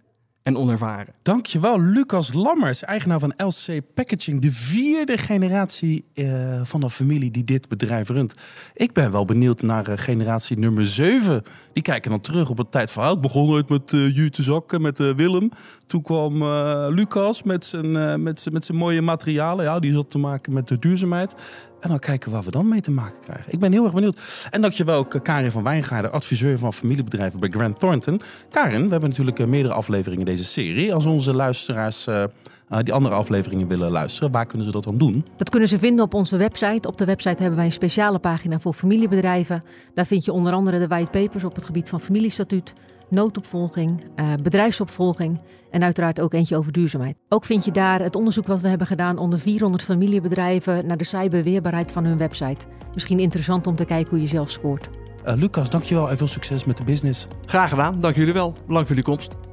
[0.42, 1.14] en onervaren.
[1.22, 4.40] Dankjewel, Lucas Lammers, eigenaar van LC Packaging.
[4.40, 8.34] De vierde generatie uh, van de familie die dit bedrijf runt.
[8.74, 11.42] Ik ben wel benieuwd naar uh, generatie nummer 7.
[11.72, 14.98] Die kijken dan terug op het tijd Het begon ooit met uh, Jute Zakken, met
[14.98, 15.50] Willem.
[15.86, 16.44] Toen kwam
[16.94, 19.64] Lucas met zijn, met, met zijn mooie materialen.
[19.64, 21.34] Ja, die had te maken met de duurzaamheid.
[21.82, 23.52] En dan kijken waar we dan mee te maken krijgen.
[23.52, 24.46] Ik ben heel erg benieuwd.
[24.50, 28.20] En dankjewel ook eh, Karin van Wijngaarden, adviseur van familiebedrijven bij Grant Thornton.
[28.50, 30.94] Karin, we hebben natuurlijk eh, meerdere afleveringen in deze serie.
[30.94, 32.24] Als onze luisteraars uh,
[32.82, 35.24] die andere afleveringen willen luisteren, waar kunnen ze dat dan doen?
[35.36, 36.88] Dat kunnen ze vinden op onze website.
[36.88, 39.62] Op de website hebben wij een speciale pagina voor familiebedrijven.
[39.94, 42.72] Daar vind je onder andere de white papers op het gebied van familiestatuut
[43.12, 45.40] noodopvolging, uh, bedrijfsopvolging
[45.70, 47.16] en uiteraard ook eentje over duurzaamheid.
[47.28, 51.04] Ook vind je daar het onderzoek wat we hebben gedaan onder 400 familiebedrijven naar de
[51.04, 52.66] cyberweerbaarheid van hun website.
[52.94, 54.88] Misschien interessant om te kijken hoe je zelf scoort.
[55.26, 57.26] Uh, Lucas, dankjewel en veel succes met de business.
[57.46, 58.52] Graag gedaan, dank jullie wel.
[58.52, 59.51] Bedankt voor jullie komst.